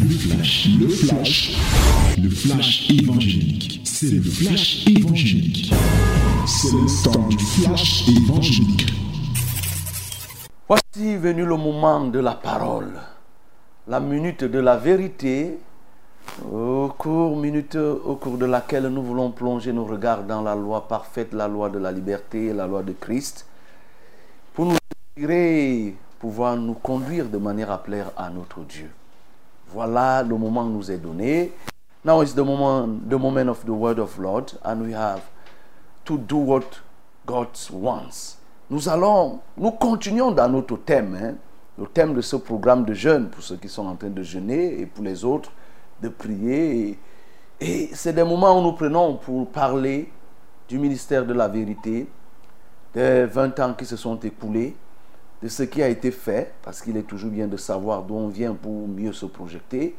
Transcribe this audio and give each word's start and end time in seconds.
Le 0.00 0.08
flash, 0.10 0.68
le 0.78 0.88
flash, 0.88 1.58
le 2.22 2.30
flash 2.30 2.88
évangélique. 2.88 3.80
C'est 3.84 4.10
le 4.10 4.22
flash 4.22 4.86
évangélique. 4.86 5.72
C'est 6.46 6.70
le 6.70 7.02
temps 7.02 7.28
du 7.28 7.38
flash 7.38 8.08
évangélique. 8.08 8.92
Voici 10.68 11.16
venu 11.16 11.44
le 11.44 11.56
moment 11.56 12.04
de 12.04 12.20
la 12.20 12.34
parole, 12.34 12.92
la 13.88 13.98
minute 13.98 14.44
de 14.44 14.60
la 14.60 14.76
vérité, 14.76 15.58
au 16.48 16.92
cours, 16.96 17.36
minute 17.36 17.74
au 17.74 18.14
cours 18.14 18.38
de 18.38 18.46
laquelle 18.46 18.86
nous 18.86 19.02
voulons 19.02 19.32
plonger 19.32 19.72
nos 19.72 19.84
regards 19.84 20.22
dans 20.22 20.42
la 20.42 20.54
loi 20.54 20.86
parfaite, 20.86 21.32
la 21.32 21.48
loi 21.48 21.70
de 21.70 21.78
la 21.78 21.90
liberté, 21.90 22.52
la 22.52 22.68
loi 22.68 22.84
de 22.84 22.92
Christ, 22.92 23.46
pour 24.54 24.66
nous 24.66 24.76
inspirer, 25.16 25.96
pouvoir 26.20 26.56
nous 26.56 26.74
conduire 26.74 27.28
de 27.28 27.38
manière 27.38 27.72
à 27.72 27.82
plaire 27.82 28.12
à 28.16 28.30
notre 28.30 28.60
Dieu. 28.60 28.88
Voilà 29.72 30.22
le 30.22 30.36
moment 30.36 30.64
nous 30.64 30.90
est 30.90 30.96
donné. 30.96 31.52
Now 32.04 32.22
is 32.22 32.32
the 32.34 32.38
moment, 32.38 33.08
the 33.08 33.18
moment 33.18 33.48
of 33.48 33.64
the 33.64 33.70
word 33.70 33.98
of 33.98 34.18
Lord, 34.18 34.52
and 34.64 34.80
we 34.82 34.94
have 34.94 35.22
to 36.04 36.16
do 36.16 36.36
what 36.36 36.80
God 37.26 37.48
wants. 37.70 38.38
Nous 38.70 38.88
allons, 38.88 39.40
nous 39.56 39.72
continuons 39.72 40.30
dans 40.30 40.48
notre 40.48 40.76
thème, 40.76 41.18
hein, 41.20 41.34
le 41.78 41.86
thème 41.86 42.14
de 42.14 42.20
ce 42.20 42.36
programme 42.36 42.84
de 42.84 42.94
jeûne, 42.94 43.28
pour 43.28 43.42
ceux 43.42 43.56
qui 43.56 43.68
sont 43.68 43.86
en 43.86 43.96
train 43.96 44.08
de 44.08 44.22
jeûner 44.22 44.80
et 44.80 44.86
pour 44.86 45.04
les 45.04 45.24
autres, 45.24 45.50
de 46.00 46.08
prier. 46.08 46.88
Et, 46.88 46.98
et 47.60 47.90
c'est 47.94 48.12
des 48.12 48.24
moments 48.24 48.58
où 48.58 48.62
nous 48.62 48.72
prenons 48.72 49.16
pour 49.16 49.48
parler 49.48 50.10
du 50.68 50.78
ministère 50.78 51.26
de 51.26 51.34
la 51.34 51.48
vérité, 51.48 52.08
des 52.94 53.24
20 53.26 53.60
ans 53.60 53.74
qui 53.74 53.84
se 53.84 53.96
sont 53.96 54.18
écoulés, 54.20 54.76
de 55.42 55.48
ce 55.48 55.62
qui 55.62 55.82
a 55.82 55.88
été 55.88 56.10
fait, 56.10 56.52
parce 56.62 56.80
qu'il 56.82 56.96
est 56.96 57.02
toujours 57.02 57.30
bien 57.30 57.46
de 57.46 57.56
savoir 57.56 58.02
d'où 58.02 58.14
on 58.14 58.28
vient 58.28 58.54
pour 58.54 58.88
mieux 58.88 59.12
se 59.12 59.26
projeter, 59.26 59.94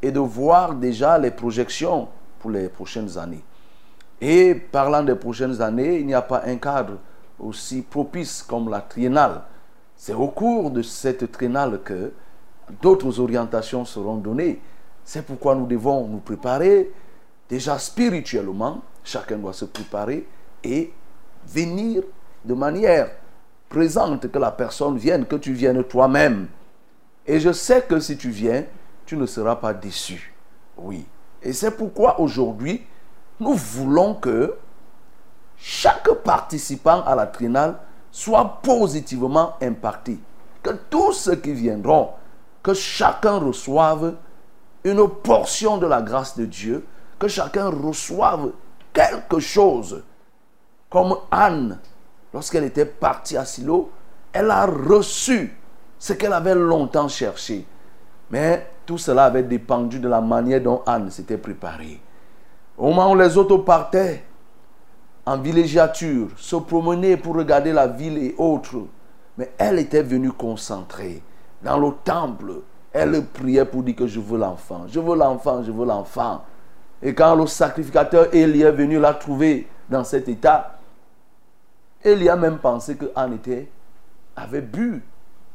et 0.00 0.12
de 0.12 0.20
voir 0.20 0.74
déjà 0.74 1.18
les 1.18 1.30
projections 1.30 2.08
pour 2.38 2.50
les 2.50 2.68
prochaines 2.68 3.18
années. 3.18 3.42
Et 4.20 4.54
parlant 4.54 5.02
des 5.02 5.14
prochaines 5.14 5.60
années, 5.60 5.98
il 5.98 6.06
n'y 6.06 6.14
a 6.14 6.22
pas 6.22 6.42
un 6.44 6.56
cadre 6.56 6.98
aussi 7.38 7.82
propice 7.82 8.42
comme 8.42 8.68
la 8.68 8.80
triennale. 8.80 9.42
C'est 9.96 10.14
au 10.14 10.28
cours 10.28 10.70
de 10.70 10.82
cette 10.82 11.30
triennale 11.32 11.80
que 11.82 12.12
d'autres 12.80 13.18
orientations 13.20 13.84
seront 13.84 14.16
données. 14.16 14.60
C'est 15.04 15.24
pourquoi 15.24 15.54
nous 15.54 15.66
devons 15.66 16.06
nous 16.06 16.18
préparer 16.18 16.92
déjà 17.48 17.78
spirituellement. 17.78 18.82
Chacun 19.02 19.38
doit 19.38 19.52
se 19.52 19.64
préparer 19.64 20.26
et 20.62 20.92
venir 21.46 22.02
de 22.44 22.54
manière 22.54 23.10
présente, 23.68 24.30
que 24.30 24.38
la 24.38 24.50
personne 24.50 24.96
vienne, 24.96 25.26
que 25.26 25.36
tu 25.36 25.52
viennes 25.52 25.84
toi-même. 25.84 26.48
Et 27.26 27.40
je 27.40 27.52
sais 27.52 27.82
que 27.82 28.00
si 28.00 28.16
tu 28.16 28.30
viens, 28.30 28.64
tu 29.04 29.16
ne 29.16 29.26
seras 29.26 29.56
pas 29.56 29.74
déçu. 29.74 30.34
Oui. 30.76 31.06
Et 31.42 31.52
c'est 31.52 31.70
pourquoi 31.70 32.20
aujourd'hui, 32.20 32.84
nous 33.40 33.54
voulons 33.54 34.14
que 34.14 34.56
chaque 35.56 36.10
participant 36.24 37.02
à 37.02 37.14
la 37.14 37.26
trinale 37.26 37.78
soit 38.10 38.60
positivement 38.62 39.54
impacté. 39.60 40.18
Que 40.62 40.70
tous 40.90 41.12
ceux 41.12 41.36
qui 41.36 41.52
viendront, 41.52 42.10
que 42.62 42.74
chacun 42.74 43.38
reçoive 43.38 44.14
une 44.84 45.08
portion 45.08 45.78
de 45.78 45.86
la 45.86 46.02
grâce 46.02 46.36
de 46.36 46.44
Dieu, 46.44 46.84
que 47.18 47.28
chacun 47.28 47.68
reçoive 47.68 48.52
quelque 48.92 49.38
chose. 49.38 50.02
Comme 50.90 51.16
Anne, 51.30 51.78
lorsqu'elle 52.32 52.64
était 52.64 52.86
partie 52.86 53.36
à 53.36 53.44
Silo, 53.44 53.90
elle 54.32 54.50
a 54.50 54.66
reçu 54.66 55.56
ce 55.98 56.12
qu'elle 56.12 56.32
avait 56.32 56.54
longtemps 56.54 57.08
cherché. 57.08 57.66
Mais 58.30 58.66
tout 58.86 58.98
cela 58.98 59.24
avait 59.24 59.42
dépendu 59.42 59.98
de 59.98 60.08
la 60.08 60.20
manière 60.20 60.60
dont 60.60 60.82
Anne 60.86 61.10
s'était 61.10 61.38
préparée. 61.38 62.00
Au 62.76 62.88
moment 62.88 63.12
où 63.12 63.16
les 63.16 63.36
autres 63.36 63.56
partaient 63.58 64.22
en 65.26 65.38
villégiature, 65.38 66.28
se 66.36 66.56
promener 66.56 67.16
pour 67.16 67.34
regarder 67.36 67.72
la 67.72 67.86
ville 67.86 68.18
et 68.18 68.34
autres, 68.38 68.86
mais 69.36 69.52
elle 69.58 69.78
était 69.78 70.02
venue 70.02 70.32
concentrée 70.32 71.22
dans 71.62 71.78
le 71.78 71.92
temple. 72.04 72.62
Elle 72.92 73.24
priait 73.26 73.64
pour 73.64 73.82
dire 73.82 73.96
que 73.96 74.06
je 74.06 74.20
veux 74.20 74.38
l'enfant, 74.38 74.86
je 74.88 75.00
veux 75.00 75.16
l'enfant, 75.16 75.62
je 75.62 75.70
veux 75.70 75.84
l'enfant. 75.84 76.42
Et 77.02 77.14
quand 77.14 77.34
le 77.34 77.46
sacrificateur 77.46 78.34
Élie 78.34 78.62
est 78.62 78.72
venu 78.72 78.98
la 78.98 79.14
trouver 79.14 79.68
dans 79.88 80.04
cet 80.04 80.28
état, 80.28 80.77
Élie 82.04 82.28
a 82.28 82.36
même 82.36 82.58
pensé 82.58 82.96
que 82.96 83.06
Anne 83.16 83.34
était, 83.34 83.68
avait 84.36 84.60
bu, 84.60 85.02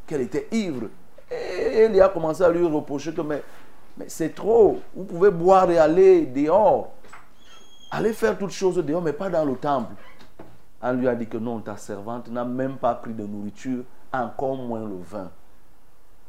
qu'elle 0.06 0.22
était 0.22 0.48
ivre. 0.52 0.90
Et 1.32 1.84
Élie 1.86 2.02
a 2.02 2.10
commencé 2.10 2.44
à 2.44 2.50
lui 2.50 2.66
reprocher 2.66 3.14
que 3.14 3.22
mais, 3.22 3.44
c'est 4.08 4.36
trop, 4.36 4.82
vous 4.94 5.06
pouvez 5.06 5.32
boire 5.32 5.70
et 5.72 5.78
aller 5.78 6.26
dehors. 6.26 6.92
Allez 7.92 8.12
faire 8.12 8.38
toutes 8.38 8.52
choses 8.52 8.76
dehors, 8.76 9.02
mais 9.02 9.14
pas 9.14 9.30
dans 9.30 9.46
le 9.46 9.56
temple. 9.56 9.94
Anne 10.82 11.00
lui 11.00 11.08
a 11.08 11.16
dit 11.16 11.28
que 11.28 11.38
non, 11.38 11.60
ta 11.62 11.78
servante 11.78 12.28
n'a 12.30 12.44
même 12.44 12.76
pas 12.76 12.96
pris 12.96 13.14
de 13.14 13.26
nourriture, 13.26 13.86
encore 14.12 14.58
moins 14.58 14.86
le 14.86 14.98
vin. 14.98 15.32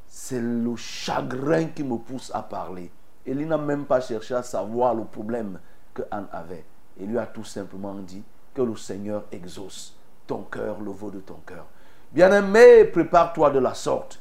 C'est 0.06 0.40
le 0.40 0.76
chagrin 0.76 1.64
qui 1.66 1.82
me 1.82 1.96
pousse 1.96 2.30
à 2.32 2.42
parler. 2.42 2.92
Élie 3.26 3.46
n'a 3.46 3.58
même 3.58 3.84
pas 3.84 4.00
cherché 4.00 4.34
à 4.34 4.44
savoir 4.44 4.94
le 4.94 5.04
problème 5.04 5.58
que 5.92 6.02
Anne 6.10 6.28
avait. 6.30 6.64
Il 7.00 7.08
lui 7.08 7.18
a 7.18 7.26
tout 7.26 7.42
simplement 7.42 7.94
dit 7.94 8.22
que 8.54 8.62
le 8.62 8.76
Seigneur 8.76 9.24
exauce 9.32 9.96
ton 10.26 10.42
cœur, 10.42 10.78
le 10.80 10.90
veau 10.90 11.10
de 11.10 11.20
ton 11.20 11.38
cœur. 11.46 11.66
Bien-aimé, 12.12 12.84
prépare-toi 12.84 13.50
de 13.50 13.58
la 13.58 13.74
sorte. 13.74 14.20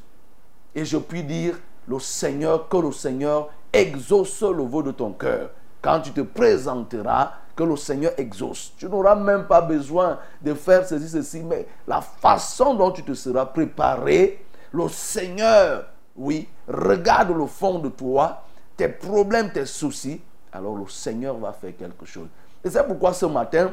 Et 0.74 0.84
je 0.84 0.96
puis 0.96 1.22
dire, 1.22 1.54
le 1.86 1.98
Seigneur, 1.98 2.68
que 2.68 2.76
le 2.76 2.92
Seigneur 2.92 3.50
exauce 3.72 4.42
le 4.42 4.62
veau 4.62 4.82
de 4.82 4.90
ton 4.90 5.12
cœur. 5.12 5.50
Quand 5.80 6.00
tu 6.00 6.12
te 6.12 6.22
présenteras, 6.22 7.32
que 7.54 7.62
le 7.62 7.76
Seigneur 7.76 8.12
exauce. 8.16 8.72
Tu 8.76 8.86
n'auras 8.86 9.14
même 9.14 9.46
pas 9.46 9.60
besoin 9.60 10.18
de 10.42 10.54
faire 10.54 10.86
ceci, 10.86 11.08
ceci, 11.08 11.42
mais 11.42 11.66
la 11.86 12.00
façon 12.00 12.74
dont 12.74 12.90
tu 12.90 13.02
te 13.02 13.14
seras 13.14 13.46
préparé, 13.46 14.44
le 14.72 14.88
Seigneur, 14.88 15.86
oui, 16.16 16.48
regarde 16.66 17.30
le 17.30 17.46
fond 17.46 17.78
de 17.78 17.88
toi, 17.88 18.42
tes 18.76 18.88
problèmes, 18.88 19.52
tes 19.52 19.66
soucis, 19.66 20.20
alors 20.52 20.76
le 20.76 20.88
Seigneur 20.88 21.36
va 21.38 21.52
faire 21.52 21.76
quelque 21.76 22.04
chose. 22.04 22.28
Et 22.64 22.70
c'est 22.70 22.84
pourquoi 22.86 23.12
ce 23.12 23.26
matin, 23.26 23.72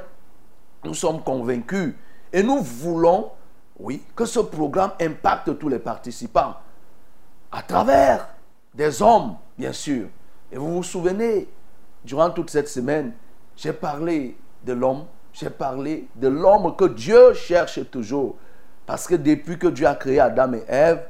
nous 0.84 0.94
sommes 0.94 1.24
convaincus 1.24 1.96
et 2.34 2.44
nous 2.44 2.60
voulons, 2.62 3.32
oui, 3.80 4.04
que 4.16 4.26
ce 4.26 4.40
programme 4.40 4.92
impacte 5.00 5.58
tous 5.58 5.70
les 5.70 5.80
participants 5.80 6.56
à 7.52 7.62
travers 7.62 8.28
des 8.74 9.02
hommes, 9.02 9.36
bien 9.58 9.74
sûr. 9.74 10.08
Et 10.52 10.58
vous 10.58 10.76
vous 10.76 10.84
souvenez, 10.84 11.50
durant 12.04 12.30
toute 12.30 12.50
cette 12.50 12.70
semaine, 12.70 13.14
j'ai 13.56 13.74
parlé 13.74 14.38
de 14.64 14.74
l'homme, 14.74 15.06
j'ai 15.34 15.50
parlé 15.50 16.08
de 16.16 16.28
l'homme 16.28 16.76
que 16.76 16.86
Dieu 16.86 17.34
cherche 17.34 17.80
toujours. 17.90 18.36
Parce 18.86 19.08
que 19.08 19.16
depuis 19.16 19.58
que 19.58 19.68
Dieu 19.68 19.86
a 19.86 19.96
créé 19.96 20.20
Adam 20.20 20.54
et 20.54 20.64
Ève, 20.68 21.04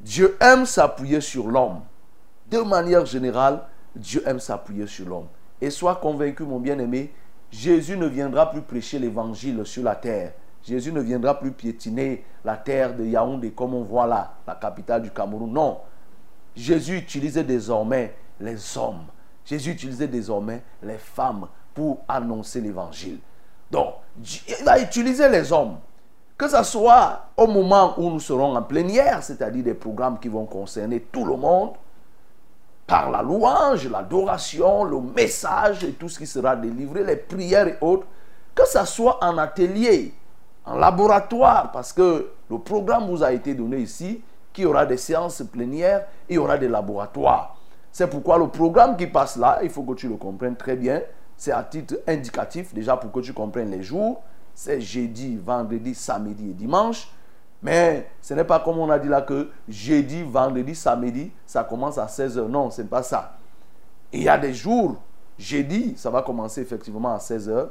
Dieu 0.00 0.36
aime 0.40 0.66
s'appuyer 0.66 1.20
sur 1.20 1.46
l'homme. 1.48 1.80
De 2.50 2.58
manière 2.58 3.06
générale, 3.06 3.62
Dieu 3.94 4.22
aime 4.26 4.40
s'appuyer 4.40 4.86
sur 4.86 5.08
l'homme. 5.08 5.28
Et 5.60 5.70
sois 5.70 5.96
convaincu, 5.96 6.42
mon 6.42 6.58
bien-aimé, 6.58 7.12
Jésus 7.50 7.96
ne 7.96 8.06
viendra 8.06 8.50
plus 8.50 8.62
prêcher 8.62 8.98
l'évangile 8.98 9.64
sur 9.64 9.84
la 9.84 9.94
terre. 9.94 10.32
Jésus 10.62 10.92
ne 10.92 11.00
viendra 11.00 11.38
plus 11.38 11.52
piétiner 11.52 12.24
la 12.44 12.56
terre 12.56 12.94
de 12.94 13.04
Yaoundé 13.04 13.50
comme 13.50 13.74
on 13.74 13.82
voit 13.82 14.06
là, 14.06 14.34
la 14.46 14.54
capitale 14.54 15.02
du 15.02 15.10
Cameroun. 15.10 15.52
Non. 15.52 15.80
Jésus 16.54 16.98
utilisait 16.98 17.44
désormais 17.44 18.14
les 18.40 18.78
hommes. 18.78 19.06
Jésus 19.44 19.72
utilisait 19.72 20.08
désormais 20.08 20.62
les 20.82 20.98
femmes 20.98 21.48
pour 21.74 22.00
annoncer 22.06 22.60
l'évangile. 22.60 23.18
Donc, 23.70 23.94
il 24.48 24.64
va 24.64 24.78
utiliser 24.78 25.28
les 25.28 25.52
hommes. 25.52 25.78
Que 26.36 26.48
ce 26.48 26.62
soit 26.62 27.26
au 27.36 27.46
moment 27.46 27.94
où 27.98 28.10
nous 28.10 28.20
serons 28.20 28.56
en 28.56 28.62
plénière, 28.62 29.22
c'est-à-dire 29.22 29.64
des 29.64 29.74
programmes 29.74 30.18
qui 30.18 30.28
vont 30.28 30.44
concerner 30.44 31.00
tout 31.00 31.24
le 31.24 31.36
monde, 31.36 31.72
par 32.86 33.10
la 33.10 33.22
louange, 33.22 33.88
l'adoration, 33.88 34.84
le 34.84 35.00
message 35.00 35.84
et 35.84 35.92
tout 35.92 36.08
ce 36.08 36.18
qui 36.18 36.26
sera 36.26 36.56
délivré, 36.56 37.04
les 37.04 37.16
prières 37.16 37.68
et 37.68 37.78
autres, 37.80 38.06
que 38.54 38.66
ce 38.66 38.84
soit 38.84 39.22
en 39.24 39.38
atelier, 39.38 40.12
en 40.64 40.76
laboratoire, 40.76 41.70
parce 41.72 41.92
que 41.92 42.30
le 42.50 42.58
programme 42.58 43.08
vous 43.08 43.22
a 43.22 43.32
été 43.32 43.54
donné 43.54 43.78
ici, 43.78 44.22
qu'il 44.52 44.64
y 44.64 44.66
aura 44.66 44.86
des 44.86 44.96
séances 44.96 45.42
plénières, 45.42 46.06
il 46.28 46.36
y 46.36 46.38
aura 46.38 46.58
des 46.58 46.68
laboratoires. 46.68 47.56
C'est 47.90 48.08
pourquoi 48.08 48.38
le 48.38 48.48
programme 48.48 48.96
qui 48.96 49.06
passe 49.06 49.36
là, 49.36 49.60
il 49.62 49.70
faut 49.70 49.82
que 49.82 49.94
tu 49.94 50.08
le 50.08 50.16
comprennes 50.16 50.56
très 50.56 50.76
bien, 50.76 51.02
c'est 51.36 51.52
à 51.52 51.62
titre 51.62 51.96
indicatif, 52.06 52.72
déjà 52.72 52.96
pour 52.96 53.10
que 53.10 53.20
tu 53.20 53.32
comprennes 53.32 53.70
les 53.70 53.82
jours, 53.82 54.22
c'est 54.54 54.80
jeudi, 54.80 55.36
vendredi, 55.36 55.94
samedi 55.94 56.50
et 56.50 56.54
dimanche. 56.54 57.08
Mais 57.62 58.08
ce 58.20 58.34
n'est 58.34 58.44
pas 58.44 58.60
comme 58.60 58.78
on 58.78 58.90
a 58.90 58.98
dit 58.98 59.08
là 59.08 59.22
que 59.22 59.50
jeudi, 59.68 60.22
vendredi, 60.22 60.74
samedi, 60.74 61.30
ça 61.46 61.64
commence 61.64 61.96
à 61.96 62.06
16h. 62.06 62.48
Non, 62.48 62.70
ce 62.70 62.82
n'est 62.82 62.88
pas 62.88 63.02
ça. 63.02 63.36
il 64.12 64.22
y 64.22 64.28
a 64.28 64.36
des 64.36 64.52
jours, 64.52 64.96
jeudi, 65.38 65.94
ça 65.96 66.10
va 66.10 66.22
commencer 66.22 66.60
effectivement 66.60 67.14
à 67.14 67.18
16h. 67.18 67.68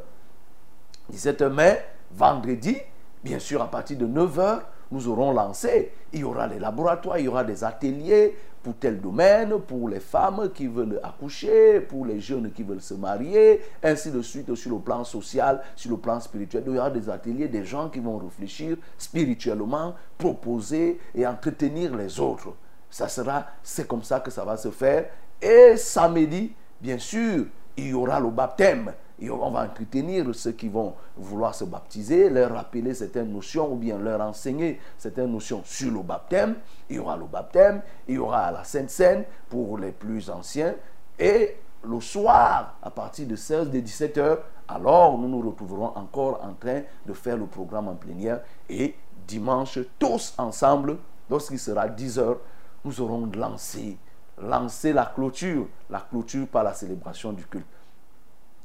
17h, 1.13 1.49
mais 1.49 1.85
vendredi, 2.15 2.77
bien 3.23 3.39
sûr, 3.39 3.61
à 3.61 3.69
partir 3.69 3.97
de 3.97 4.07
9h, 4.07 4.61
nous 4.91 5.07
aurons 5.07 5.31
lancé. 5.31 5.91
Il 6.13 6.19
y 6.19 6.23
aura 6.23 6.47
les 6.47 6.59
laboratoires, 6.59 7.17
il 7.17 7.25
y 7.25 7.27
aura 7.27 7.43
des 7.43 7.63
ateliers 7.63 8.35
pour 8.61 8.75
tel 8.75 9.01
domaine, 9.01 9.59
pour 9.59 9.89
les 9.89 9.99
femmes 9.99 10.51
qui 10.53 10.67
veulent 10.67 10.99
accoucher, 11.01 11.79
pour 11.79 12.05
les 12.05 12.19
jeunes 12.19 12.51
qui 12.51 12.63
veulent 12.63 12.81
se 12.81 12.93
marier, 12.93 13.61
ainsi 13.81 14.11
de 14.11 14.21
suite 14.21 14.53
sur 14.53 14.71
le 14.71 14.79
plan 14.79 15.03
social, 15.03 15.61
sur 15.75 15.91
le 15.91 15.97
plan 15.97 16.19
spirituel. 16.19 16.63
Il 16.67 16.75
y 16.75 16.77
aura 16.77 16.91
des 16.91 17.09
ateliers, 17.09 17.47
des 17.47 17.65
gens 17.65 17.89
qui 17.89 17.99
vont 17.99 18.17
réfléchir 18.17 18.77
spirituellement, 18.97 19.95
proposer 20.17 20.99
et 21.15 21.25
entretenir 21.25 21.95
les 21.95 22.19
autres. 22.19 22.53
Ça 22.89 23.07
sera, 23.07 23.47
c'est 23.63 23.87
comme 23.87 24.03
ça 24.03 24.19
que 24.19 24.29
ça 24.29 24.43
va 24.43 24.57
se 24.57 24.69
faire. 24.69 25.05
Et 25.41 25.75
samedi, 25.77 26.53
bien 26.79 26.99
sûr, 26.99 27.45
il 27.77 27.87
y 27.87 27.93
aura 27.93 28.19
le 28.19 28.29
baptême. 28.29 28.93
Et 29.21 29.29
on 29.29 29.51
va 29.51 29.65
entretenir 29.65 30.25
ceux 30.33 30.53
qui 30.53 30.67
vont 30.67 30.95
vouloir 31.15 31.53
se 31.53 31.63
baptiser, 31.63 32.27
leur 32.29 32.53
rappeler 32.53 32.95
certaines 32.95 33.31
notions 33.31 33.71
ou 33.71 33.75
bien 33.75 33.99
leur 33.99 34.19
enseigner 34.19 34.79
certaines 34.97 35.31
notions 35.31 35.61
sur 35.63 35.91
le 35.91 36.01
baptême. 36.01 36.55
Il 36.89 36.95
y 36.95 36.99
aura 36.99 37.15
le 37.15 37.25
baptême, 37.25 37.83
il 38.07 38.15
y 38.15 38.17
aura 38.17 38.51
la 38.51 38.63
Sainte 38.63 38.89
Seine 38.89 39.23
pour 39.47 39.77
les 39.77 39.91
plus 39.91 40.31
anciens. 40.31 40.73
Et 41.19 41.55
le 41.83 42.01
soir, 42.01 42.77
à 42.81 42.89
partir 42.89 43.27
de 43.27 43.35
16 43.35 43.69
et 43.75 43.81
17 43.81 44.17
heures, 44.17 44.43
alors 44.67 45.17
nous 45.19 45.27
nous 45.27 45.41
retrouverons 45.41 45.93
encore 45.95 46.43
en 46.43 46.53
train 46.53 46.81
de 47.05 47.13
faire 47.13 47.37
le 47.37 47.45
programme 47.45 47.89
en 47.89 47.95
plénière. 47.95 48.41
Et 48.69 48.95
dimanche, 49.27 49.77
tous 49.99 50.33
ensemble, 50.39 50.97
lorsqu'il 51.29 51.59
sera 51.59 51.87
10 51.87 52.17
heures, 52.17 52.39
nous 52.83 52.99
aurons 53.01 53.29
lancé, 53.35 53.97
lancé 54.41 54.93
la 54.93 55.05
clôture, 55.05 55.67
la 55.91 55.99
clôture 55.99 56.47
par 56.47 56.63
la 56.63 56.73
célébration 56.73 57.33
du 57.33 57.45
culte. 57.45 57.67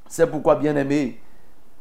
C'est 0.08 0.26
pourquoi, 0.30 0.56
bien-aimé, 0.56 1.20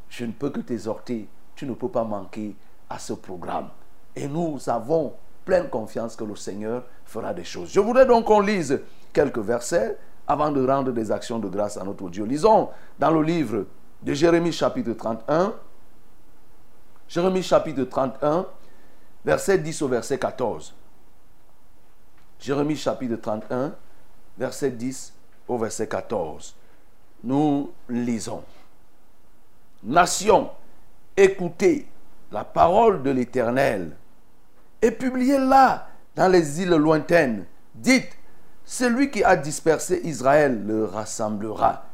je 0.09 0.25
ne 0.25 0.31
peux 0.31 0.49
que 0.49 0.59
t'exhorter. 0.61 1.27
Tu 1.55 1.65
ne 1.65 1.73
peux 1.73 1.89
pas 1.89 2.03
manquer 2.03 2.55
à 2.89 2.99
ce 2.99 3.13
programme. 3.13 3.69
Et 4.15 4.27
nous 4.27 4.59
avons 4.67 5.13
pleine 5.43 5.69
confiance 5.69 6.15
que 6.15 6.23
le 6.23 6.35
Seigneur 6.35 6.83
fera 7.05 7.33
des 7.33 7.43
choses. 7.43 7.71
Je 7.71 7.79
voudrais 7.79 8.05
donc 8.05 8.25
qu'on 8.25 8.39
lise 8.39 8.81
quelques 9.13 9.39
versets 9.39 9.97
avant 10.27 10.51
de 10.51 10.65
rendre 10.65 10.91
des 10.91 11.11
actions 11.11 11.39
de 11.39 11.47
grâce 11.47 11.77
à 11.77 11.83
notre 11.83 12.09
Dieu. 12.09 12.25
Lisons 12.25 12.69
dans 12.97 13.11
le 13.11 13.21
livre 13.21 13.65
de 14.01 14.13
Jérémie 14.13 14.51
chapitre 14.51 14.93
31. 14.93 15.53
Jérémie 17.07 17.43
chapitre 17.43 17.83
31, 17.83 18.47
verset 19.23 19.59
10 19.59 19.81
au 19.83 19.87
verset 19.87 20.17
14. 20.17 20.73
Jérémie 22.39 22.75
chapitre 22.75 23.15
31, 23.17 23.75
verset 24.37 24.71
10 24.71 25.13
au 25.47 25.57
verset 25.59 25.87
14 25.87 26.55
nous 27.25 27.71
lisons. 27.89 28.43
Nation, 29.83 30.49
écoutez 31.17 31.87
la 32.31 32.43
parole 32.43 33.03
de 33.03 33.11
l'Éternel 33.11 33.95
et 34.81 34.91
publiez-la 34.91 35.87
dans 36.15 36.27
les 36.27 36.61
îles 36.61 36.69
lointaines. 36.69 37.45
Dites, 37.73 38.17
celui 38.63 39.11
qui 39.11 39.23
a 39.23 39.35
dispersé 39.35 40.01
Israël 40.03 40.65
le 40.65 40.85
rassemblera 40.85 41.85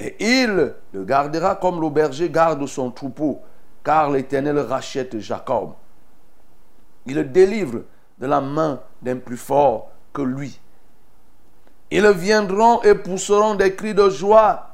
et 0.00 0.16
il 0.18 0.74
le 0.92 1.04
gardera 1.04 1.54
comme 1.54 1.80
le 1.80 1.88
berger 1.88 2.28
garde 2.28 2.66
son 2.66 2.90
troupeau, 2.90 3.40
car 3.84 4.10
l'Éternel 4.10 4.58
rachète 4.58 5.18
Jacob. 5.18 5.74
Il 7.06 7.14
le 7.14 7.24
délivre 7.24 7.82
de 8.18 8.26
la 8.26 8.40
main 8.40 8.80
d'un 9.00 9.16
plus 9.16 9.36
fort 9.36 9.90
que 10.12 10.22
lui. 10.22 10.58
Ils 11.94 12.08
viendront 12.08 12.80
et 12.84 12.94
pousseront 12.94 13.54
des 13.54 13.76
cris 13.76 13.92
de 13.92 14.08
joie 14.08 14.68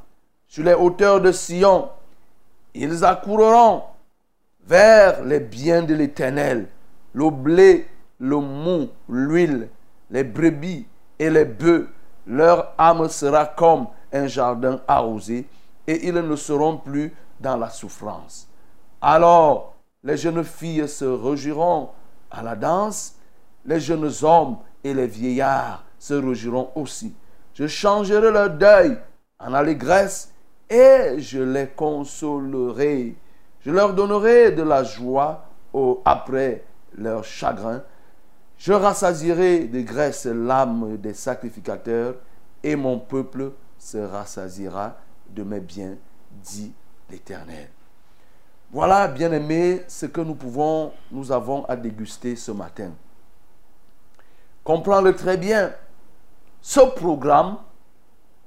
sur 0.47 0.63
les 0.63 0.75
hauteurs 0.75 1.21
de 1.21 1.33
Sion. 1.33 1.89
Ils 2.75 3.05
accourront 3.05 3.83
vers 4.65 5.25
les 5.25 5.41
biens 5.41 5.83
de 5.83 5.95
l'Éternel, 5.95 6.69
le 7.13 7.29
blé, 7.31 7.89
le 8.21 8.37
mou, 8.37 8.87
l'huile, 9.09 9.69
les 10.13 10.23
brebis 10.23 10.87
et 11.19 11.29
les 11.29 11.45
bœufs. 11.45 11.89
Leur 12.25 12.73
âme 12.79 13.09
sera 13.09 13.47
comme 13.47 13.89
un 14.13 14.29
jardin 14.29 14.81
arrosé 14.87 15.49
et 15.89 16.07
ils 16.07 16.15
ne 16.15 16.37
seront 16.37 16.77
plus 16.77 17.13
dans 17.41 17.57
la 17.57 17.69
souffrance. 17.69 18.49
Alors 19.01 19.75
les 20.05 20.17
jeunes 20.17 20.45
filles 20.45 20.89
se 20.89 21.05
réjouiront 21.05 21.89
à 22.31 22.45
la 22.45 22.55
danse, 22.55 23.17
les 23.65 23.81
jeunes 23.81 24.13
hommes 24.23 24.59
et 24.85 24.95
les 24.95 25.09
vieillards 25.09 25.83
se 25.99 26.15
réjouiront 26.15 26.71
aussi. 26.75 27.15
Je 27.55 27.67
changerai 27.67 28.31
leur 28.31 28.51
deuil 28.51 28.99
en 29.39 29.53
allégresse 29.55 30.33
et 30.71 31.19
je 31.19 31.41
les 31.41 31.69
consolerai. 31.69 33.17
Je 33.61 33.71
leur 33.71 33.95
donnerai 33.95 34.53
de 34.53 34.63
la 34.63 34.85
joie 34.85 35.45
après 36.05 36.65
leur 36.97 37.25
chagrin. 37.25 37.83
Je 38.57 38.73
rassasierai 38.73 39.67
de 39.67 39.81
graisse 39.83 40.27
l'âme 40.27 40.97
des 40.97 41.15
sacrificateurs 41.15 42.17
et 42.63 42.77
mon 42.77 42.99
peuple 42.99 43.53
se 43.79 43.99
rassasiera 43.99 44.97
de 45.31 45.43
mes 45.43 45.61
biens, 45.61 45.97
dit 46.43 46.73
l'Éternel. 47.11 47.69
Voilà, 48.71 49.09
bien-aimés, 49.09 49.83
ce 49.89 50.07
que 50.07 50.21
nous 50.21 50.35
pouvons, 50.35 50.93
nous 51.11 51.33
avons 51.33 51.65
à 51.67 51.77
déguster 51.77 52.37
ce 52.37 52.51
matin. 52.51 52.91
Comprends-le 54.65 55.15
très 55.15 55.37
bien. 55.37 55.73
Ce 56.61 56.81
programme 56.81 57.59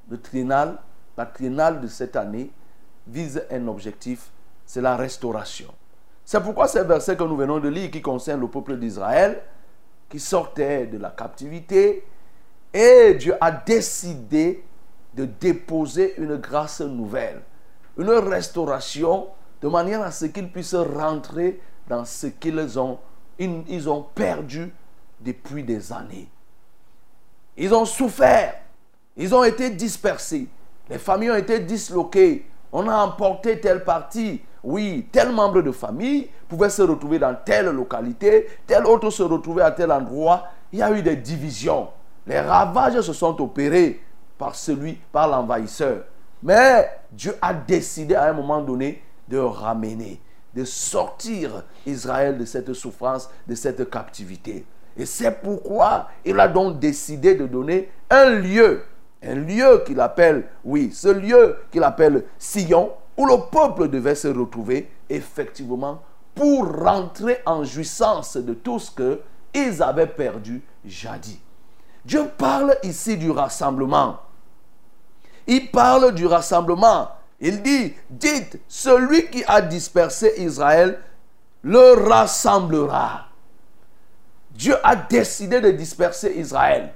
de 0.07 0.15
trinal, 0.15 0.77
la 1.17 1.25
trinale 1.25 1.81
de 1.81 1.87
cette 1.87 2.15
année, 2.15 2.51
vise 3.07 3.43
un 3.49 3.67
objectif, 3.67 4.31
c'est 4.65 4.81
la 4.81 4.95
restauration. 4.95 5.73
C'est 6.23 6.41
pourquoi 6.41 6.67
ces 6.67 6.83
versets 6.83 7.15
que 7.15 7.23
nous 7.23 7.35
venons 7.35 7.59
de 7.59 7.69
lire, 7.69 7.91
qui 7.91 8.01
concernent 8.01 8.41
le 8.41 8.47
peuple 8.47 8.77
d'Israël, 8.77 9.41
qui 10.09 10.19
sortait 10.19 10.87
de 10.87 10.97
la 10.97 11.09
captivité, 11.09 12.05
et 12.73 13.15
Dieu 13.15 13.35
a 13.41 13.51
décidé 13.51 14.63
de 15.13 15.25
déposer 15.25 16.13
une 16.17 16.37
grâce 16.37 16.81
nouvelle, 16.81 17.41
une 17.97 18.09
restauration, 18.09 19.27
de 19.61 19.67
manière 19.67 20.01
à 20.01 20.11
ce 20.11 20.25
qu'ils 20.25 20.51
puissent 20.51 20.75
rentrer 20.75 21.59
dans 21.87 22.05
ce 22.05 22.27
qu'ils 22.27 22.79
ont, 22.79 22.99
ils 23.39 23.89
ont 23.89 24.03
perdu 24.03 24.73
depuis 25.19 25.63
des 25.63 25.91
années. 25.91 26.29
Ils 27.61 27.75
ont 27.75 27.85
souffert. 27.85 28.55
Ils 29.15 29.35
ont 29.35 29.43
été 29.43 29.69
dispersés. 29.69 30.47
Les 30.89 30.97
familles 30.97 31.29
ont 31.29 31.35
été 31.35 31.59
disloquées. 31.59 32.47
On 32.71 32.89
a 32.89 32.95
emporté 32.95 33.59
telle 33.59 33.83
partie. 33.83 34.41
Oui, 34.63 35.07
tel 35.11 35.31
membre 35.31 35.61
de 35.61 35.71
famille 35.71 36.27
pouvait 36.49 36.71
se 36.71 36.81
retrouver 36.81 37.19
dans 37.19 37.35
telle 37.45 37.67
localité, 37.67 38.47
tel 38.65 38.85
autre 38.87 39.11
se 39.11 39.21
retrouvait 39.21 39.61
à 39.61 39.69
tel 39.69 39.91
endroit. 39.91 40.47
Il 40.73 40.79
y 40.79 40.81
a 40.81 40.91
eu 40.91 41.03
des 41.03 41.15
divisions. 41.15 41.89
Les 42.25 42.39
ravages 42.39 42.99
se 43.01 43.13
sont 43.13 43.39
opérés 43.39 44.01
par 44.39 44.55
celui, 44.55 44.93
par 45.11 45.27
l'envahisseur. 45.27 46.05
Mais 46.41 46.89
Dieu 47.11 47.35
a 47.43 47.53
décidé 47.53 48.15
à 48.15 48.29
un 48.29 48.33
moment 48.33 48.61
donné 48.61 49.03
de 49.27 49.37
ramener, 49.37 50.19
de 50.55 50.63
sortir 50.63 51.63
Israël 51.85 52.39
de 52.39 52.45
cette 52.45 52.73
souffrance, 52.73 53.29
de 53.47 53.53
cette 53.53 53.87
captivité. 53.87 54.65
Et 54.97 55.05
c'est 55.05 55.31
pourquoi 55.31 56.09
il 56.25 56.39
a 56.39 56.47
donc 56.47 56.79
décidé 56.79 57.35
de 57.35 57.47
donner 57.47 57.89
un 58.09 58.29
lieu, 58.29 58.83
un 59.23 59.35
lieu 59.35 59.83
qu'il 59.85 59.99
appelle, 59.99 60.47
oui, 60.63 60.91
ce 60.93 61.07
lieu 61.07 61.57
qu'il 61.71 61.83
appelle 61.83 62.25
Sion, 62.37 62.91
où 63.17 63.25
le 63.25 63.37
peuple 63.51 63.87
devait 63.87 64.15
se 64.15 64.27
retrouver 64.27 64.89
effectivement 65.09 66.01
pour 66.33 66.65
rentrer 66.75 67.39
en 67.45 67.63
jouissance 67.63 68.37
de 68.37 68.53
tout 68.53 68.79
ce 68.79 68.91
qu'ils 69.53 69.83
avaient 69.83 70.07
perdu 70.07 70.61
jadis. 70.85 71.39
Dieu 72.03 72.25
parle 72.37 72.75
ici 72.83 73.17
du 73.17 73.29
rassemblement. 73.29 74.19
Il 75.47 75.69
parle 75.71 76.13
du 76.13 76.25
rassemblement. 76.25 77.11
Il 77.39 77.61
dit, 77.61 77.93
dites, 78.09 78.59
celui 78.67 79.29
qui 79.29 79.43
a 79.47 79.61
dispersé 79.61 80.33
Israël 80.37 80.99
le 81.63 82.07
rassemblera. 82.07 83.27
Dieu 84.53 84.75
a 84.83 84.95
décidé 84.95 85.61
de 85.61 85.71
disperser 85.71 86.33
Israël. 86.37 86.93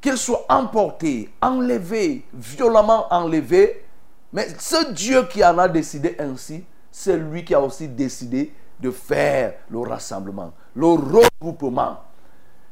Qu'il 0.00 0.16
soit 0.16 0.46
emporté, 0.48 1.30
enlevé, 1.42 2.24
violemment 2.32 3.12
enlevé. 3.12 3.84
Mais 4.32 4.48
ce 4.58 4.92
Dieu 4.92 5.24
qui 5.24 5.44
en 5.44 5.58
a 5.58 5.68
décidé 5.68 6.16
ainsi, 6.18 6.64
c'est 6.90 7.16
lui 7.16 7.44
qui 7.44 7.54
a 7.54 7.60
aussi 7.60 7.86
décidé 7.88 8.52
de 8.80 8.90
faire 8.90 9.54
le 9.70 9.80
rassemblement, 9.80 10.52
le 10.74 10.86
regroupement. 10.86 11.98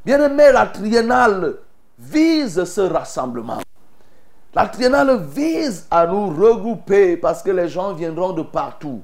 Bien 0.05 0.23
aimé, 0.25 0.51
la 0.53 0.67
triennale 0.67 1.57
vise 1.99 2.65
ce 2.65 2.81
rassemblement. 2.81 3.59
La 4.55 4.67
triennale 4.67 5.23
vise 5.23 5.87
à 5.91 6.07
nous 6.07 6.29
regrouper 6.29 7.17
parce 7.17 7.43
que 7.43 7.51
les 7.51 7.69
gens 7.69 7.93
viendront 7.93 8.33
de 8.33 8.43
partout. 8.43 9.03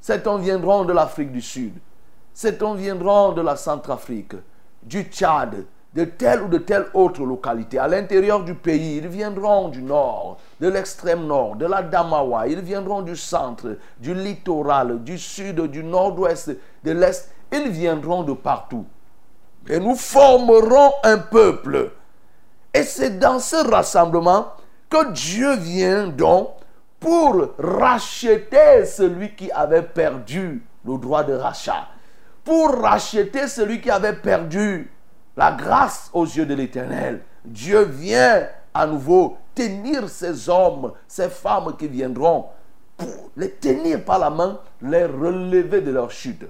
Certains 0.00 0.38
viendront 0.38 0.84
de 0.84 0.92
l'Afrique 0.92 1.32
du 1.32 1.40
Sud, 1.40 1.74
Certains 2.36 2.74
viendront 2.74 3.32
de 3.32 3.40
la 3.40 3.56
Centrafrique, 3.56 4.34
du 4.82 5.04
Tchad, 5.04 5.64
de 5.94 6.04
telle 6.04 6.42
ou 6.42 6.48
de 6.48 6.58
telle 6.58 6.84
autre 6.92 7.24
localité. 7.24 7.78
À 7.78 7.88
l'intérieur 7.88 8.44
du 8.44 8.54
pays, 8.54 8.98
ils 8.98 9.08
viendront 9.08 9.68
du 9.68 9.82
nord, 9.82 10.36
de 10.60 10.68
l'extrême 10.68 11.26
nord, 11.26 11.56
de 11.56 11.64
la 11.64 11.80
Damawa, 11.80 12.46
ils 12.46 12.60
viendront 12.60 13.00
du 13.00 13.16
centre, 13.16 13.78
du 13.98 14.12
littoral, 14.12 15.02
du 15.02 15.16
sud, 15.16 15.62
du 15.62 15.82
nord-ouest, 15.82 16.50
de 16.84 16.90
l'est. 16.90 17.32
Ils 17.50 17.70
viendront 17.70 18.22
de 18.22 18.34
partout. 18.34 18.84
et 19.66 19.80
nous 19.80 19.96
formerons 19.96 20.92
un 21.04 21.16
peuple. 21.16 21.90
Et 22.74 22.82
c'est 22.82 23.18
dans 23.18 23.38
ce 23.38 23.66
rassemblement 23.66 24.48
que 24.90 25.10
Dieu 25.12 25.56
vient 25.56 26.08
donc 26.08 26.50
pour 27.00 27.48
racheter 27.58 28.84
celui 28.84 29.34
qui 29.34 29.50
avait 29.52 29.80
perdu 29.80 30.62
le 30.84 30.98
droit 30.98 31.24
de 31.24 31.32
rachat, 31.32 31.88
pour 32.46 32.80
racheter 32.80 33.48
celui 33.48 33.80
qui 33.80 33.90
avait 33.90 34.14
perdu 34.14 34.88
la 35.36 35.50
grâce 35.50 36.08
aux 36.12 36.24
yeux 36.24 36.46
de 36.46 36.54
l'Éternel. 36.54 37.22
Dieu 37.44 37.82
vient 37.82 38.46
à 38.72 38.86
nouveau 38.86 39.36
tenir 39.52 40.08
ces 40.08 40.48
hommes, 40.48 40.92
ces 41.08 41.28
femmes 41.28 41.76
qui 41.76 41.88
viendront, 41.88 42.46
pour 42.96 43.30
les 43.36 43.50
tenir 43.50 44.04
par 44.04 44.20
la 44.20 44.30
main, 44.30 44.60
les 44.80 45.04
relever 45.04 45.80
de 45.80 45.90
leur 45.90 46.10
chute. 46.10 46.44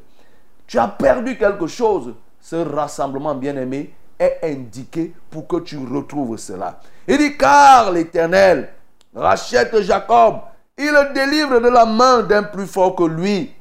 Tu 0.66 0.78
as 0.78 0.86
perdu 0.86 1.38
quelque 1.38 1.66
chose. 1.66 2.14
Ce 2.40 2.56
rassemblement 2.56 3.34
bien-aimé 3.34 3.94
est 4.18 4.40
indiqué 4.42 5.14
pour 5.30 5.48
que 5.48 5.60
tu 5.60 5.78
retrouves 5.78 6.36
cela. 6.36 6.78
Il 7.08 7.16
dit, 7.16 7.38
car 7.38 7.90
l'Éternel 7.90 8.68
rachète 9.14 9.80
Jacob, 9.80 10.40
il 10.76 10.90
le 10.90 11.14
délivre 11.14 11.58
de 11.58 11.68
la 11.68 11.86
main 11.86 12.22
d'un 12.22 12.42
plus 12.42 12.66
fort 12.66 12.94
que 12.94 13.04
lui. 13.04 13.52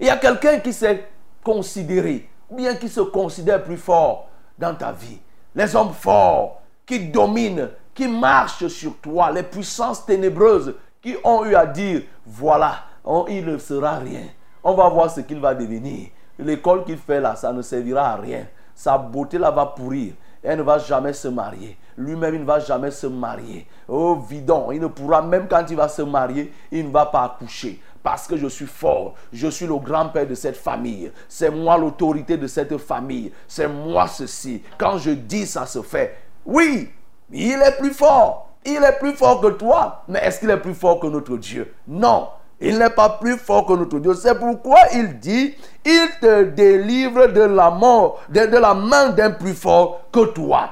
Il 0.00 0.06
y 0.06 0.10
a 0.10 0.16
quelqu'un 0.16 0.58
qui 0.60 0.72
s'est 0.72 1.04
considéré, 1.48 2.28
bien 2.50 2.74
qui 2.74 2.90
se 2.90 3.00
considère 3.00 3.64
plus 3.64 3.78
fort 3.78 4.28
dans 4.58 4.74
ta 4.74 4.92
vie. 4.92 5.18
Les 5.54 5.74
hommes 5.74 5.94
forts 5.94 6.60
qui 6.84 7.08
dominent, 7.08 7.70
qui 7.94 8.06
marchent 8.06 8.66
sur 8.66 8.98
toi, 8.98 9.32
les 9.32 9.42
puissances 9.42 10.04
ténébreuses 10.04 10.74
qui 11.00 11.16
ont 11.24 11.46
eu 11.46 11.54
à 11.54 11.64
dire, 11.64 12.02
voilà, 12.26 12.80
il 13.28 13.46
ne 13.46 13.56
sera 13.56 13.96
rien. 13.96 14.26
On 14.62 14.74
va 14.74 14.90
voir 14.90 15.10
ce 15.10 15.22
qu'il 15.22 15.40
va 15.40 15.54
devenir. 15.54 16.08
L'école 16.38 16.84
qu'il 16.84 16.98
fait 16.98 17.18
là, 17.20 17.34
ça 17.34 17.50
ne 17.50 17.62
servira 17.62 18.10
à 18.10 18.16
rien. 18.16 18.46
Sa 18.74 18.98
beauté 18.98 19.38
là 19.38 19.50
va 19.50 19.64
pourrir. 19.64 20.12
Elle 20.42 20.58
ne 20.58 20.62
va 20.62 20.78
jamais 20.78 21.14
se 21.14 21.28
marier. 21.28 21.78
Lui-même, 21.96 22.34
il 22.34 22.40
ne 22.42 22.46
va 22.46 22.60
jamais 22.60 22.90
se 22.90 23.06
marier. 23.06 23.66
Oh, 23.88 24.16
vidon. 24.16 24.70
Il 24.70 24.80
ne 24.80 24.86
pourra, 24.86 25.22
même 25.22 25.48
quand 25.48 25.64
il 25.68 25.76
va 25.76 25.88
se 25.88 26.02
marier, 26.02 26.52
il 26.70 26.86
ne 26.86 26.92
va 26.92 27.06
pas 27.06 27.24
accoucher. 27.24 27.80
Parce 28.02 28.26
que 28.26 28.36
je 28.36 28.46
suis 28.46 28.66
fort. 28.66 29.14
Je 29.32 29.48
suis 29.48 29.66
le 29.66 29.76
grand-père 29.76 30.26
de 30.26 30.34
cette 30.34 30.56
famille. 30.56 31.10
C'est 31.28 31.50
moi 31.50 31.76
l'autorité 31.76 32.36
de 32.36 32.46
cette 32.46 32.76
famille. 32.78 33.32
C'est 33.46 33.68
moi 33.68 34.06
ceci. 34.06 34.62
Quand 34.76 34.98
je 34.98 35.10
dis, 35.10 35.46
ça 35.46 35.66
se 35.66 35.82
fait. 35.82 36.16
Oui, 36.46 36.90
il 37.30 37.60
est 37.60 37.76
plus 37.78 37.92
fort. 37.92 38.50
Il 38.64 38.82
est 38.82 38.98
plus 38.98 39.12
fort 39.14 39.40
que 39.40 39.48
toi. 39.48 40.04
Mais 40.08 40.20
est-ce 40.20 40.40
qu'il 40.40 40.50
est 40.50 40.60
plus 40.60 40.74
fort 40.74 41.00
que 41.00 41.06
notre 41.06 41.36
Dieu? 41.36 41.74
Non. 41.86 42.28
Il 42.60 42.78
n'est 42.78 42.90
pas 42.90 43.10
plus 43.10 43.36
fort 43.36 43.66
que 43.66 43.72
notre 43.72 43.98
Dieu. 44.00 44.14
C'est 44.14 44.38
pourquoi 44.38 44.78
il 44.92 45.18
dit, 45.18 45.54
il 45.84 46.08
te 46.20 46.44
délivre 46.44 47.28
de 47.28 47.42
la 47.42 47.70
mort, 47.70 48.20
de, 48.28 48.40
la 48.40 48.74
main 48.74 49.10
d'un 49.10 49.30
plus 49.30 49.54
fort 49.54 50.00
que 50.12 50.26
toi. 50.26 50.70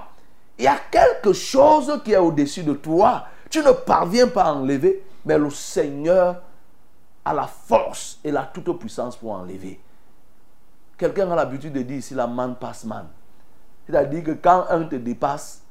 Il 0.58 0.64
y 0.64 0.68
a 0.68 0.78
quelque 0.90 1.32
chose 1.32 2.00
qui 2.04 2.12
est 2.12 2.16
au-dessus 2.16 2.64
de 2.64 2.72
toi. 2.72 3.24
Tu 3.50 3.60
ne 3.60 3.70
parviens 3.70 4.26
pas 4.26 4.44
à 4.44 4.52
enlever, 4.52 5.04
mais 5.24 5.38
le 5.38 5.50
Seigneur 5.50 6.42
a 7.26 7.34
la 7.34 7.48
force 7.48 8.20
et 8.22 8.30
la 8.30 8.44
toute 8.44 8.78
puissance 8.78 9.16
pour 9.16 9.32
enlever. 9.32 9.80
Quelqu'un 10.96 11.28
a 11.32 11.34
l'habitude 11.34 11.72
de 11.72 11.82
dire 11.82 11.98
ici 11.98 12.14
la 12.14 12.28
man 12.28 12.54
passe 12.54 12.84
man. 12.84 13.08
C'est-à-dire 13.84 14.22
que 14.22 14.30
quand 14.30 14.66
un 14.70 14.84
te 14.84 14.94
dépasse, 14.94 15.62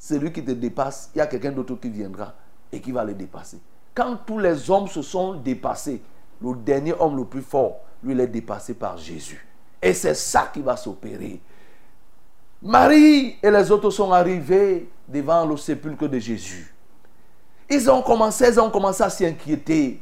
celui 0.00 0.32
qui 0.32 0.44
te 0.44 0.50
dépasse, 0.50 1.10
il 1.14 1.18
y 1.18 1.20
a 1.20 1.28
quelqu'un 1.28 1.52
d'autre 1.52 1.76
qui 1.76 1.88
viendra 1.88 2.34
et 2.72 2.80
qui 2.80 2.90
va 2.90 3.04
le 3.04 3.14
dépasser. 3.14 3.58
Quand 3.94 4.16
tous 4.26 4.40
les 4.40 4.68
hommes 4.68 4.88
se 4.88 5.00
sont 5.00 5.34
dépassés, 5.34 6.02
le 6.42 6.54
dernier 6.56 6.94
homme 6.98 7.16
le 7.16 7.24
plus 7.24 7.42
fort, 7.42 7.76
lui, 8.02 8.12
il 8.12 8.20
est 8.20 8.26
dépassé 8.26 8.74
par 8.74 8.96
Jésus. 8.96 9.46
Et 9.80 9.92
c'est 9.92 10.14
ça 10.14 10.50
qui 10.52 10.60
va 10.60 10.76
s'opérer. 10.76 11.40
Marie 12.60 13.36
et 13.40 13.50
les 13.50 13.70
autres 13.70 13.90
sont 13.90 14.12
arrivés 14.12 14.88
devant 15.06 15.46
le 15.46 15.56
sépulcre 15.56 16.08
de 16.08 16.18
Jésus. 16.18 16.74
Ils 17.70 17.88
ont 17.88 18.02
commencé, 18.02 18.48
ils 18.48 18.58
ont 18.60 18.70
commencé 18.70 19.04
à 19.04 19.10
s'inquiéter. 19.10 20.00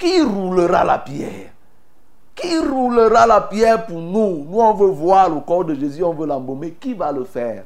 Qui 0.00 0.22
roulera 0.22 0.82
la 0.82 0.98
pierre? 0.98 1.50
Qui 2.34 2.58
roulera 2.58 3.26
la 3.26 3.42
pierre 3.42 3.84
pour 3.84 4.00
nous? 4.00 4.46
Nous, 4.48 4.58
on 4.58 4.72
veut 4.72 4.88
voir 4.88 5.28
le 5.28 5.40
corps 5.40 5.66
de 5.66 5.74
Jésus, 5.74 6.02
on 6.02 6.14
veut 6.14 6.26
l'embaumer. 6.26 6.72
Qui 6.72 6.94
va 6.94 7.12
le 7.12 7.24
faire? 7.24 7.64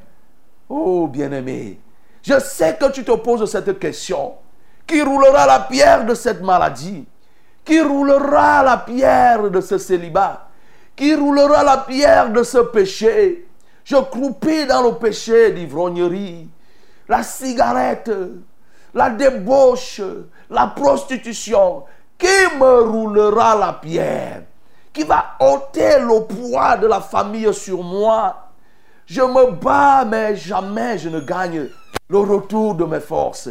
Oh, 0.67 1.07
bien-aimé, 1.07 1.79
je 2.21 2.37
sais 2.39 2.75
que 2.77 2.91
tu 2.91 3.05
te 3.05 3.11
poses 3.13 3.49
cette 3.49 3.79
question 3.79 4.33
qui 4.85 5.01
roulera 5.01 5.45
la 5.45 5.59
pierre 5.61 6.05
de 6.05 6.13
cette 6.13 6.41
maladie, 6.41 7.05
qui 7.63 7.79
roulera 7.79 8.63
la 8.63 8.77
pierre 8.77 9.49
de 9.49 9.61
ce 9.61 9.77
célibat, 9.77 10.47
qui 10.95 11.15
roulera 11.15 11.63
la 11.63 11.77
pierre 11.77 12.31
de 12.31 12.43
ce 12.43 12.57
péché? 12.57 13.47
Je 13.83 13.95
croupis 13.95 14.65
dans 14.65 14.81
le 14.81 14.95
péché 14.95 15.51
d'ivrognerie, 15.51 16.49
la 17.07 17.23
cigarette, 17.23 18.11
la 18.93 19.09
débauche, 19.09 20.01
la 20.49 20.67
prostitution. 20.67 21.83
Qui 22.17 22.57
me 22.57 22.81
roulera 22.81 23.55
la 23.55 23.73
pierre? 23.73 24.43
Qui 24.93 25.03
va 25.03 25.35
ôter 25.39 25.99
le 25.99 26.23
poids 26.23 26.77
de 26.77 26.87
la 26.87 27.01
famille 27.01 27.53
sur 27.53 27.83
moi? 27.83 28.35
Je 29.05 29.21
me 29.21 29.51
bats, 29.51 30.05
mais 30.05 30.35
jamais 30.35 30.97
je 30.97 31.09
ne 31.09 31.19
gagne 31.19 31.67
le 32.07 32.17
retour 32.17 32.75
de 32.75 32.85
mes 32.85 32.99
forces. 32.99 33.49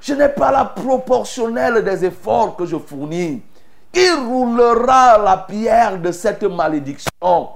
Je 0.00 0.14
n'ai 0.14 0.28
pas 0.28 0.52
la 0.52 0.64
proportionnelle 0.64 1.82
des 1.82 2.04
efforts 2.04 2.56
que 2.56 2.64
je 2.64 2.76
fournis. 2.76 3.42
Il 3.92 4.14
roulera 4.26 5.18
la 5.18 5.38
pierre 5.38 5.98
de 5.98 6.12
cette 6.12 6.44
malédiction? 6.44 7.48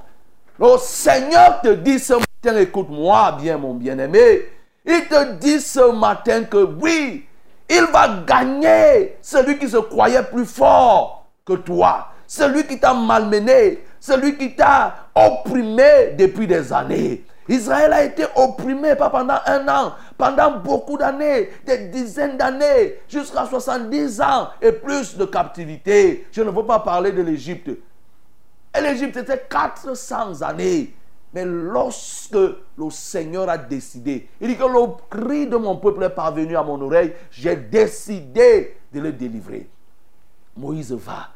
Le 0.59 0.79
Seigneur 0.79 1.61
te 1.63 1.69
dit 1.69 1.99
ce 1.99 2.15
matin, 2.15 2.59
écoute-moi 2.59 3.33
bien 3.41 3.57
mon 3.57 3.75
bien-aimé. 3.75 4.43
Il 4.85 5.07
te 5.09 5.33
dit 5.35 5.61
ce 5.61 5.93
matin 5.93 6.45
que 6.45 6.65
oui, 6.81 7.27
il 7.71 7.87
va 7.93 8.23
gagner 8.27 9.17
celui 9.23 9.57
qui 9.57 9.69
se 9.69 9.77
croyait 9.77 10.25
plus 10.25 10.45
fort 10.45 11.27
que 11.47 11.53
toi. 11.55 12.09
Celui 12.27 12.67
qui 12.67 12.79
t'a 12.79 12.95
malmené, 12.95 13.85
celui 14.01 14.37
qui 14.37 14.55
t'a 14.55 15.09
opprimé 15.15 16.15
depuis 16.19 16.47
des 16.47 16.73
années. 16.73 17.25
Israël 17.49 17.93
a 17.93 18.05
été 18.05 18.25
opprimé 18.37 18.95
pas 18.95 19.11
pendant 19.11 19.39
un 19.47 19.69
an, 19.69 19.95
pendant 20.17 20.59
beaucoup 20.59 20.97
d'années, 20.97 21.51
des 21.65 21.89
dizaines 21.89 22.37
d'années, 22.37 22.99
jusqu'à 23.09 23.47
70 23.47 24.21
ans 24.21 24.49
et 24.61 24.73
plus 24.73 25.17
de 25.17 25.25
captivité. 25.25 26.27
Je 26.31 26.43
ne 26.43 26.51
veux 26.51 26.65
pas 26.65 26.81
parler 26.81 27.13
de 27.13 27.23
l'Égypte. 27.23 27.71
Et 28.77 28.81
l'Égypte, 28.81 29.17
c'était 29.19 29.47
400 29.49 30.43
années. 30.43 30.95
Mais 31.33 31.45
lorsque 31.45 32.35
le 32.35 32.91
Seigneur 32.91 33.49
a 33.49 33.57
décidé, 33.57 34.29
il 34.41 34.49
dit 34.49 34.57
que 34.57 34.65
le 34.65 34.87
cri 35.09 35.47
de 35.47 35.57
mon 35.57 35.77
peuple 35.77 36.03
est 36.05 36.11
parvenu 36.11 36.57
à 36.57 36.63
mon 36.63 36.81
oreille, 36.81 37.15
j'ai 37.31 37.57
décidé 37.57 38.77
de 38.93 39.01
le 39.01 39.13
délivrer. 39.13 39.69
Moïse 40.57 40.93
va. 40.93 41.29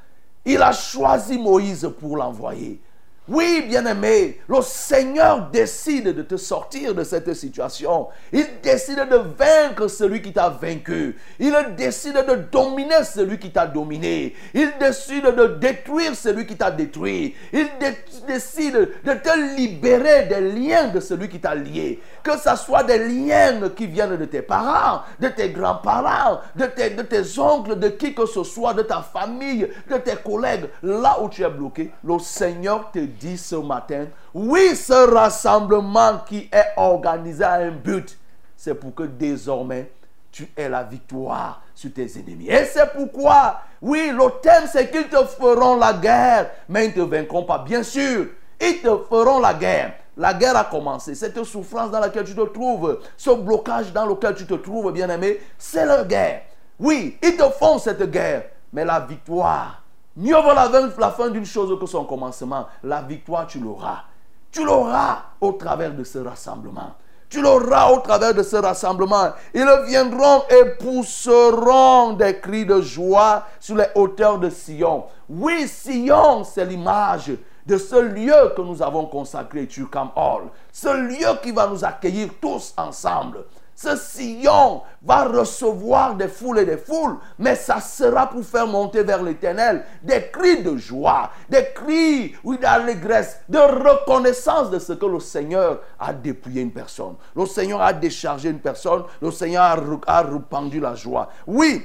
Il 0.45 0.61
a 0.61 0.73
choisi 0.73 1.39
Moïse 1.39 1.89
pour 1.99 2.17
l'envoyer. 2.17 2.81
Oui, 3.27 3.65
bien-aimé, 3.67 4.39
le 4.47 4.61
Seigneur 4.61 5.49
décide 5.51 6.15
de 6.15 6.21
te 6.21 6.37
sortir 6.37 6.95
de 6.95 7.03
cette 7.05 7.33
situation. 7.33 8.09
Il 8.31 8.47
décide 8.63 9.09
de 9.09 9.17
vaincre 9.17 9.89
celui 9.89 10.21
qui 10.21 10.31
t'a 10.31 10.51
vaincu. 10.51 11.17
Il 11.39 11.57
décide 11.75 12.23
de 12.29 12.35
dominer 12.53 13.03
celui 13.03 13.39
qui 13.39 13.51
t'a 13.51 13.67
dominé. 13.67 14.35
Il 14.53 14.73
décide 14.79 15.25
de 15.25 15.47
détruire 15.59 16.15
celui 16.15 16.47
qui 16.47 16.55
t'a 16.55 16.71
détruit. 16.71 17.35
Il 17.51 17.67
décide 18.29 18.91
de 19.03 19.15
te 19.15 19.57
libérer 19.57 20.27
des 20.27 20.43
liens 20.43 20.89
de 20.89 21.01
celui 21.01 21.31
qui 21.31 21.41
t'a 21.41 21.55
lié. 21.55 22.01
Que 22.25 22.39
ce 22.39 22.57
soit 22.57 22.85
des 22.85 22.99
liens 22.99 23.69
qui 23.77 23.87
viennent 23.87 24.17
de 24.17 24.25
tes 24.25 24.41
parents, 24.41 25.03
de 25.21 25.29
tes 25.29 25.51
grands-parents, 25.51 26.41
de 26.57 26.65
tes, 26.65 27.39
oncles, 27.39 27.79
de 27.79 27.89
qui 27.89 28.15
que 28.15 28.25
ce 28.25 28.43
soit, 28.43 28.73
de 28.73 28.81
ta 28.81 29.03
famille, 29.03 29.69
de 29.91 29.97
tes 29.99 30.17
collègues. 30.17 30.71
Là 30.83 31.19
où 31.21 31.29
tu 31.29 31.43
es 31.43 31.51
bloqué, 31.51 31.93
le 32.03 32.19
Seigneur 32.19 32.91
te 32.91 33.01
dit 33.01 33.37
ce 33.37 33.57
matin, 33.57 34.07
oui, 34.33 34.75
ce 34.75 35.13
rassemblement 35.13 36.23
qui 36.27 36.49
est 36.51 36.73
organisé 36.79 37.45
à 37.45 37.57
un 37.57 37.71
but, 37.73 38.19
c'est 38.57 38.75
pour 38.75 38.95
que 38.95 39.03
désormais 39.03 39.93
tu 40.33 40.51
aies 40.57 40.71
la 40.71 40.83
victoire 40.83 41.61
sur 41.75 41.93
tes 41.93 42.11
ennemis. 42.19 42.49
Et 42.49 42.65
c'est 42.65 42.91
pourquoi, 42.95 43.61
oui, 43.83 44.11
le 44.11 44.41
thème 44.41 44.65
c'est 44.73 44.91
qu'ils 44.91 45.09
te 45.09 45.23
feront 45.27 45.77
la 45.77 45.93
guerre, 45.93 46.51
mais 46.71 46.87
ils 46.87 46.89
ne 46.89 47.05
te 47.05 47.11
vaincront 47.11 47.45
pas. 47.45 47.59
Bien 47.59 47.83
sûr, 47.83 48.29
ils 48.59 48.81
te 48.81 48.97
feront 49.11 49.41
la 49.41 49.53
guerre. 49.53 49.93
La 50.17 50.35
guerre 50.35 50.57
a 50.57 50.65
commencé. 50.65 51.15
Cette 51.15 51.43
souffrance 51.45 51.91
dans 51.91 52.01
laquelle 52.01 52.25
tu 52.25 52.35
te 52.35 52.41
trouves, 52.43 53.01
ce 53.17 53.31
blocage 53.31 53.93
dans 53.93 54.07
lequel 54.07 54.35
tu 54.35 54.47
te 54.47 54.55
trouves, 54.55 54.93
bien-aimé, 54.93 55.41
c'est 55.59 55.85
la 55.85 56.05
guerre. 56.05 56.43
Oui, 56.79 57.19
ils 57.23 57.37
te 57.37 57.49
font 57.51 57.79
cette 57.79 58.11
guerre, 58.11 58.45
mais 58.73 58.85
la 58.85 59.01
victoire 59.01 59.85
Mieux 60.17 60.37
vaut 60.37 60.55
la, 60.55 61.11
fin 61.11 61.29
d'une 61.29 61.45
chose 61.45 61.77
que 61.79 61.87
son 61.87 62.05
commencement. 62.05 62.67
La 62.85 63.03
victoire, 63.03 63.49
tu 63.49 63.59
l'auras. 63.59 64.05
Tu 64.53 64.65
l'auras 64.65 65.23
au 65.41 65.53
travers 65.53 65.93
de 65.93 66.05
ce 66.05 66.19
rassemblement. 66.19 66.95
Tu 67.29 67.43
l'auras 67.43 67.91
au 67.91 67.99
travers 67.99 68.33
de 68.33 68.45
ce 68.45 68.55
rassemblement. 68.55 69.33
Ils 69.53 69.69
viendront 69.87 70.45
et 70.49 70.71
pousseront 70.79 72.13
des 72.13 72.39
cris 72.39 72.65
de 72.65 72.81
joie 72.81 73.45
sur 73.59 73.75
les 73.75 73.89
hauteurs 73.97 74.39
de 74.39 74.51
Sion. 74.51 75.07
Oui, 75.29 75.67
Sion, 75.67 76.45
c'est 76.45 76.65
l'image 76.65 77.33
de 77.67 77.79
ce 77.79 77.97
lieu 77.97 78.53
que 78.57 78.63
nous 78.63 78.83
avons 78.83 79.07
consacré, 79.07 79.67
Turcam 79.67 80.11
Hall, 80.17 80.45
ce 80.73 80.89
lieu 80.89 81.39
qui 81.43 81.53
va 81.53 81.67
nous 81.67 81.85
accueillir 81.85 82.29
tous 82.41 82.75
ensemble. 82.77 83.45
Ce 83.77 83.97
sillon 83.97 84.83
va 85.03 85.25
recevoir 85.25 86.15
des 86.15 86.29
foules 86.29 86.61
et 86.61 86.65
des 86.65 86.77
foules, 86.77 87.17
mais 87.39 87.57
ça 87.57 87.81
sera 87.81 88.29
pour 88.29 88.45
faire 88.45 88.69
monter 88.69 89.03
vers 89.03 89.21
l'éternel 89.21 89.85
des 90.03 90.31
cris 90.33 90.63
de 90.63 90.77
joie, 90.77 91.31
des 91.49 91.67
cris, 91.75 92.37
oui, 92.45 92.57
d'allégresse, 92.59 93.41
de 93.49 93.59
reconnaissance 93.59 94.71
de 94.71 94.79
ce 94.79 94.93
que 94.93 95.07
le 95.07 95.19
Seigneur 95.19 95.81
a 95.99 96.13
dépouillé 96.13 96.63
une 96.63 96.73
personne. 96.73 97.17
Le 97.35 97.47
Seigneur 97.47 97.83
a 97.83 97.93
déchargé 97.93 98.51
une 98.51 98.61
personne, 98.61 99.03
le 99.21 99.33
Seigneur 99.33 99.65
a, 99.65 99.77
a 100.07 100.23
répandu 100.23 100.79
la 100.79 100.95
joie. 100.95 101.29
Oui, 101.47 101.85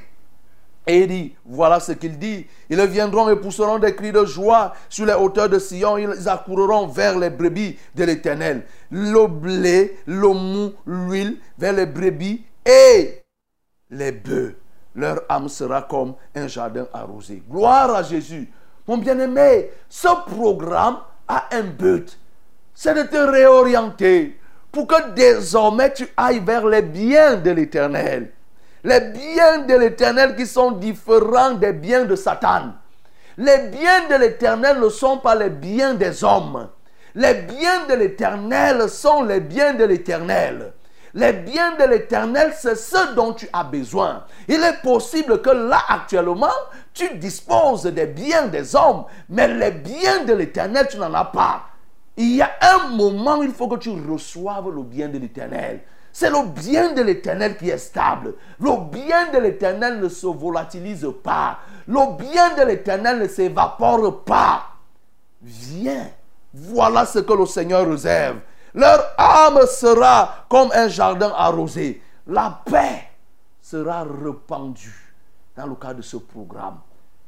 et 0.87 1.01
il 1.01 1.07
dit, 1.07 1.35
voilà 1.45 1.79
ce 1.79 1.91
qu'il 1.91 2.17
dit. 2.17 2.47
Ils 2.69 2.81
viendront 2.81 3.29
et 3.29 3.35
pousseront 3.35 3.77
des 3.77 3.93
cris 3.93 4.11
de 4.11 4.25
joie 4.25 4.73
sur 4.89 5.05
les 5.05 5.13
hauteurs 5.13 5.49
de 5.49 5.59
Sion. 5.59 5.97
Ils 5.97 6.27
accourront 6.27 6.87
vers 6.87 7.17
les 7.17 7.29
brebis 7.29 7.77
de 7.93 8.03
l'Éternel. 8.05 8.65
Le 8.89 9.27
blé, 9.27 9.99
le 10.07 10.29
mou, 10.29 10.73
l'huile, 10.87 11.37
vers 11.57 11.73
les 11.73 11.85
brebis 11.85 12.43
et 12.65 13.23
les 13.91 14.11
bœufs. 14.11 14.55
Leur 14.95 15.21
âme 15.29 15.47
sera 15.47 15.83
comme 15.83 16.15
un 16.33 16.47
jardin 16.47 16.87
arrosé. 16.91 17.43
Gloire 17.49 17.93
à 17.93 18.01
Jésus. 18.01 18.49
Mon 18.87 18.97
bien-aimé, 18.97 19.69
ce 19.87 20.07
programme 20.25 20.97
a 21.27 21.49
un 21.51 21.63
but. 21.63 22.17
C'est 22.73 22.95
de 22.95 23.03
te 23.03 23.17
réorienter 23.17 24.39
pour 24.71 24.87
que 24.87 25.11
désormais 25.11 25.93
tu 25.93 26.07
ailles 26.17 26.39
vers 26.39 26.65
les 26.65 26.81
biens 26.81 27.35
de 27.35 27.51
l'Éternel. 27.51 28.31
Les 28.83 29.01
biens 29.01 29.59
de 29.59 29.75
l'Éternel 29.75 30.35
qui 30.35 30.47
sont 30.47 30.71
différents 30.71 31.51
des 31.51 31.73
biens 31.73 32.05
de 32.05 32.15
Satan. 32.15 32.73
Les 33.37 33.69
biens 33.69 34.07
de 34.09 34.15
l'Éternel 34.15 34.79
ne 34.79 34.89
sont 34.89 35.17
pas 35.17 35.35
les 35.35 35.49
biens 35.49 35.93
des 35.95 36.23
hommes. 36.23 36.69
Les 37.15 37.33
biens 37.33 37.85
de 37.89 37.95
l'Éternel 37.95 38.89
sont 38.89 39.23
les 39.23 39.41
biens 39.41 39.73
de 39.73 39.83
l'Éternel. 39.83 40.73
Les 41.13 41.33
biens 41.33 41.75
de 41.75 41.85
l'Éternel, 41.85 42.53
c'est 42.55 42.75
ce 42.75 43.13
dont 43.15 43.33
tu 43.33 43.49
as 43.51 43.63
besoin. 43.63 44.25
Il 44.47 44.63
est 44.63 44.81
possible 44.81 45.41
que 45.41 45.49
là, 45.49 45.79
actuellement, 45.89 46.47
tu 46.93 47.17
disposes 47.17 47.83
des 47.83 48.05
biens 48.05 48.47
des 48.47 48.75
hommes, 48.75 49.05
mais 49.27 49.47
les 49.47 49.71
biens 49.71 50.23
de 50.25 50.33
l'Éternel, 50.33 50.87
tu 50.89 50.97
n'en 50.97 51.13
as 51.13 51.25
pas. 51.25 51.63
Il 52.15 52.35
y 52.35 52.41
a 52.41 52.51
un 52.61 52.89
moment 52.89 53.41
il 53.41 53.51
faut 53.51 53.67
que 53.67 53.77
tu 53.77 53.89
reçoives 53.89 54.69
le 54.69 54.83
bien 54.83 55.07
de 55.07 55.17
l'Éternel. 55.17 55.81
C'est 56.11 56.29
le 56.29 56.47
bien 56.47 56.93
de 56.93 57.01
l'éternel 57.01 57.57
qui 57.57 57.69
est 57.69 57.77
stable. 57.77 58.33
Le 58.59 58.89
bien 58.89 59.31
de 59.31 59.37
l'éternel 59.37 59.99
ne 59.99 60.09
se 60.09 60.27
volatilise 60.27 61.07
pas. 61.23 61.59
Le 61.87 62.17
bien 62.17 62.55
de 62.55 62.63
l'éternel 62.63 63.19
ne 63.19 63.27
s'évapore 63.27 64.23
pas. 64.23 64.63
Viens. 65.41 66.07
Voilà 66.53 67.05
ce 67.05 67.19
que 67.19 67.33
le 67.33 67.45
Seigneur 67.45 67.87
réserve. 67.87 68.37
Leur 68.73 69.13
âme 69.17 69.65
sera 69.67 70.45
comme 70.49 70.71
un 70.73 70.87
jardin 70.87 71.31
arrosé. 71.35 72.01
La 72.27 72.61
paix 72.65 73.09
sera 73.61 74.03
répandue 74.03 75.13
dans 75.55 75.67
le 75.67 75.75
cadre 75.75 75.97
de 75.97 76.01
ce 76.01 76.17
programme. 76.17 76.79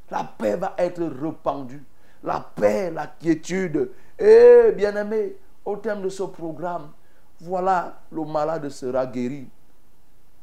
La 0.10 0.24
paix 0.24 0.56
va 0.56 0.74
être 0.78 1.02
répandue. 1.02 1.84
La 2.24 2.40
paix, 2.56 2.92
la 2.92 3.08
quiétude. 3.08 3.92
Et 4.20 4.72
bien 4.76 4.96
aimé, 4.96 5.38
au 5.66 5.78
terme 5.78 6.02
de 6.04 6.10
ce 6.10 6.24
programme, 6.24 6.90
voilà, 7.42 8.02
le 8.12 8.24
malade 8.24 8.70
sera 8.70 9.06
guéri. 9.06 9.48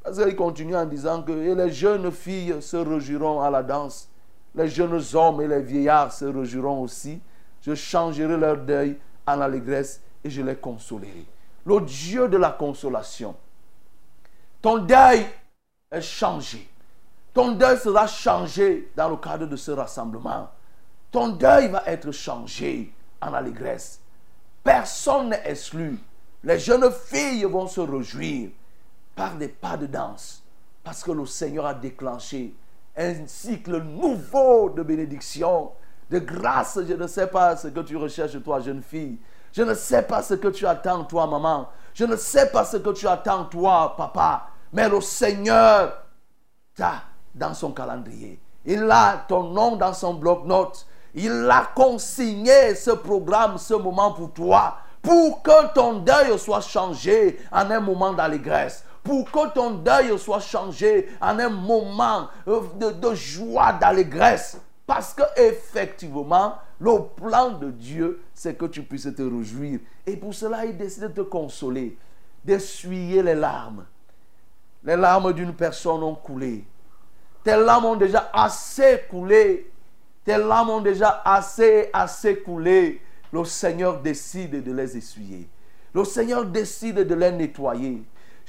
Parce 0.02 0.18
qu'il 0.22 0.36
continue 0.36 0.76
en 0.76 0.84
disant 0.84 1.22
que 1.22 1.32
les 1.32 1.72
jeunes 1.72 2.10
filles 2.10 2.56
se 2.60 2.76
réjouiront 2.76 3.40
à 3.40 3.50
la 3.50 3.62
danse, 3.62 4.08
les 4.54 4.68
jeunes 4.68 5.00
hommes 5.14 5.40
et 5.40 5.48
les 5.48 5.62
vieillards 5.62 6.12
se 6.12 6.24
réjouiront 6.24 6.82
aussi. 6.82 7.20
Je 7.62 7.74
changerai 7.74 8.36
leur 8.36 8.56
deuil 8.56 8.98
en 9.26 9.40
allégresse 9.40 10.00
et 10.24 10.30
je 10.30 10.42
les 10.42 10.56
consolerai. 10.56 11.24
Le 11.64 11.80
Dieu 11.82 12.28
de 12.28 12.36
la 12.36 12.50
consolation. 12.50 13.36
Ton 14.60 14.78
deuil 14.78 15.26
est 15.90 16.00
changé. 16.00 16.68
Ton 17.32 17.52
deuil 17.52 17.78
sera 17.78 18.06
changé 18.06 18.90
dans 18.96 19.10
le 19.10 19.16
cadre 19.16 19.46
de 19.46 19.56
ce 19.56 19.70
rassemblement. 19.70 20.48
Ton 21.12 21.28
deuil 21.28 21.68
va 21.68 21.82
être 21.86 22.10
changé 22.10 22.92
en 23.20 23.32
allégresse. 23.32 24.00
Personne 24.64 25.30
n'est 25.30 25.42
exclu. 25.44 25.98
Les 26.44 26.58
jeunes 26.58 26.90
filles 26.92 27.44
vont 27.44 27.66
se 27.66 27.80
réjouir 27.80 28.50
par 29.16 29.34
des 29.34 29.48
pas 29.48 29.76
de 29.76 29.86
danse 29.86 30.42
parce 30.84 31.02
que 31.02 31.10
le 31.10 31.26
Seigneur 31.26 31.66
a 31.66 31.74
déclenché 31.74 32.54
un 32.96 33.26
cycle 33.26 33.82
nouveau 33.82 34.70
de 34.70 34.82
bénédiction, 34.82 35.72
de 36.08 36.18
grâce. 36.20 36.78
Je 36.86 36.94
ne 36.94 37.06
sais 37.06 37.26
pas 37.26 37.56
ce 37.56 37.68
que 37.68 37.80
tu 37.80 37.96
recherches, 37.96 38.42
toi, 38.42 38.60
jeune 38.60 38.82
fille. 38.82 39.18
Je 39.52 39.62
ne 39.62 39.74
sais 39.74 40.02
pas 40.02 40.22
ce 40.22 40.34
que 40.34 40.48
tu 40.48 40.66
attends, 40.66 41.04
toi, 41.04 41.26
maman. 41.26 41.68
Je 41.92 42.04
ne 42.04 42.16
sais 42.16 42.50
pas 42.50 42.64
ce 42.64 42.76
que 42.76 42.90
tu 42.90 43.08
attends, 43.08 43.44
toi, 43.46 43.94
papa. 43.96 44.48
Mais 44.72 44.88
le 44.88 45.00
Seigneur 45.00 46.04
t'a 46.74 47.02
dans 47.34 47.54
son 47.54 47.72
calendrier. 47.72 48.40
Il 48.64 48.88
a 48.90 49.24
ton 49.28 49.44
nom 49.50 49.76
dans 49.76 49.94
son 49.94 50.14
bloc-notes. 50.14 50.86
Il 51.14 51.48
a 51.50 51.68
consigné 51.74 52.74
ce 52.74 52.92
programme, 52.92 53.58
ce 53.58 53.74
moment 53.74 54.12
pour 54.12 54.32
toi 54.32 54.78
pour 55.02 55.42
que 55.42 55.72
ton 55.74 56.00
deuil 56.00 56.38
soit 56.38 56.60
changé 56.60 57.38
en 57.52 57.70
un 57.70 57.80
moment 57.80 58.12
d'allégresse, 58.12 58.84
pour 59.02 59.30
que 59.30 59.52
ton 59.52 59.70
deuil 59.70 60.18
soit 60.18 60.40
changé 60.40 61.08
en 61.20 61.38
un 61.38 61.48
moment 61.48 62.28
euh, 62.46 62.60
de, 62.76 63.14
joie, 63.14 63.72
d'allégresse. 63.72 64.60
Parce 64.86 65.14
que 65.14 65.22
effectivement, 65.36 66.54
le 66.80 66.98
plan 67.16 67.50
de 67.50 67.70
Dieu, 67.70 68.22
c'est 68.34 68.56
que 68.56 68.66
tu 68.66 68.82
puisses 68.82 69.14
te 69.14 69.22
réjouir. 69.22 69.80
Et 70.06 70.16
pour 70.16 70.34
cela, 70.34 70.64
il 70.64 70.76
décide 70.76 71.04
de 71.04 71.08
te 71.08 71.20
consoler, 71.20 71.96
d'essuyer 72.44 73.22
les 73.22 73.34
larmes. 73.34 73.84
Les 74.84 74.96
larmes 74.96 75.32
d'une 75.32 75.52
personne 75.54 76.02
ont 76.02 76.14
coulé. 76.14 76.64
Tes 77.44 77.56
larmes 77.56 77.84
ont 77.86 77.96
déjà 77.96 78.30
assez 78.32 79.04
coulé. 79.10 79.70
Tes 80.24 80.38
larmes 80.38 80.70
ont 80.70 80.80
déjà 80.80 81.22
assez, 81.24 81.90
assez 81.92 82.38
coulé 82.40 83.00
le 83.32 83.44
Seigneur 83.44 84.00
décide 84.00 84.62
de 84.62 84.72
les 84.72 84.96
essuyer. 84.96 85.48
Le 85.94 86.04
Seigneur 86.04 86.44
décide 86.44 87.00
de 87.00 87.14
les 87.14 87.32
nettoyer. 87.32 88.02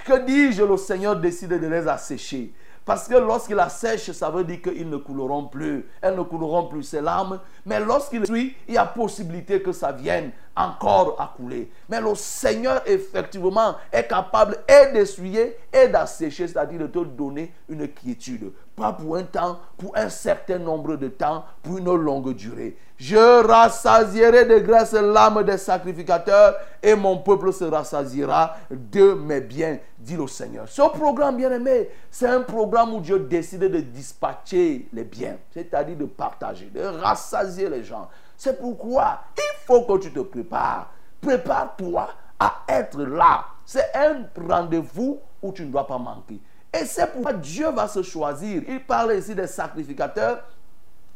Que 0.06 0.26
dis-je 0.26 0.64
Le 0.64 0.78
Seigneur 0.78 1.16
décide 1.16 1.60
de 1.60 1.68
les 1.68 1.88
assécher. 1.88 2.54
Parce 2.86 3.08
que 3.08 3.16
lorsqu'il 3.16 3.60
assèche, 3.60 4.12
ça 4.12 4.30
veut 4.32 4.44
dire 4.44 4.62
qu'ils 4.62 4.90
ne 4.90 4.98
couleront 4.98 5.46
plus. 5.46 5.86
Elles 6.02 6.16
ne 6.16 6.24
couleront 6.24 6.68
plus 6.68 6.84
ces 6.84 7.02
larmes. 7.02 7.40
Mais 7.66 7.80
lorsqu'il 7.80 8.26
suit, 8.26 8.56
il 8.68 8.74
y 8.74 8.78
a 8.78 8.86
possibilité 8.86 9.62
que 9.62 9.72
ça 9.72 9.92
vienne 9.92 10.32
encore 10.60 11.16
à 11.20 11.34
couler. 11.36 11.72
Mais 11.88 12.02
le 12.02 12.14
Seigneur, 12.16 12.82
effectivement, 12.86 13.76
est 13.92 14.08
capable 14.08 14.58
et 14.68 14.92
d'essuyer 14.92 15.58
et 15.72 15.88
d'assécher, 15.88 16.48
c'est-à-dire 16.48 16.80
de 16.80 16.88
te 16.88 17.00
donner 17.00 17.54
une 17.70 17.88
quiétude. 17.88 18.52
Pas 18.76 18.94
pour 18.94 19.16
un 19.16 19.24
temps, 19.24 19.60
pour 19.78 19.96
un 19.96 20.10
certain 20.10 20.60
nombre 20.60 20.96
de 20.96 21.08
temps, 21.08 21.46
pour 21.64 21.78
une 21.78 21.94
longue 21.94 22.34
durée. 22.34 22.78
Je 22.98 23.48
rassasierai 23.48 24.44
de 24.46 24.60
grâce 24.60 24.92
l'âme 24.92 25.44
des 25.44 25.58
sacrificateurs 25.58 26.56
et 26.84 26.96
mon 26.96 27.18
peuple 27.18 27.54
se 27.54 27.64
rassasiera 27.64 28.58
de 28.70 29.14
mes 29.14 29.40
biens, 29.40 29.80
dit 29.98 30.18
le 30.18 30.28
Seigneur. 30.28 30.68
Ce 30.68 30.82
programme, 30.82 31.38
bien 31.38 31.52
aimé, 31.52 31.90
c'est 32.12 32.28
un 32.28 32.42
programme 32.42 32.94
où 32.94 33.00
Dieu 33.00 33.20
décide 33.20 33.62
de 33.62 33.80
dispatcher 33.80 34.90
les 34.92 35.06
biens, 35.06 35.38
c'est-à-dire 35.54 35.96
de 35.96 36.06
partager, 36.06 36.66
de 36.66 36.82
rassasier 36.82 37.70
les 37.70 37.86
gens. 37.86 38.10
C'est 38.40 38.58
pourquoi 38.58 39.20
il 39.38 39.66
faut 39.66 39.82
que 39.82 39.98
tu 39.98 40.14
te 40.14 40.22
prépares. 40.22 40.90
Prépare-toi 41.20 42.10
à 42.40 42.62
être 42.70 43.02
là. 43.02 43.46
C'est 43.66 43.92
un 43.94 44.22
rendez-vous 44.48 45.20
où 45.42 45.52
tu 45.52 45.66
ne 45.66 45.72
dois 45.72 45.86
pas 45.86 45.98
manquer. 45.98 46.40
Et 46.74 46.86
c'est 46.86 47.12
pourquoi 47.12 47.34
Dieu 47.34 47.70
va 47.70 47.90
se 47.90 48.02
choisir. 48.02 48.64
Il 48.66 48.80
parle 48.86 49.14
ici 49.18 49.36
des 49.36 49.46
sacrificateurs. 49.46 50.42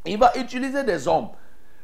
Il 0.06 0.20
va 0.20 0.38
utiliser 0.38 0.84
des 0.84 1.08
hommes. 1.08 1.30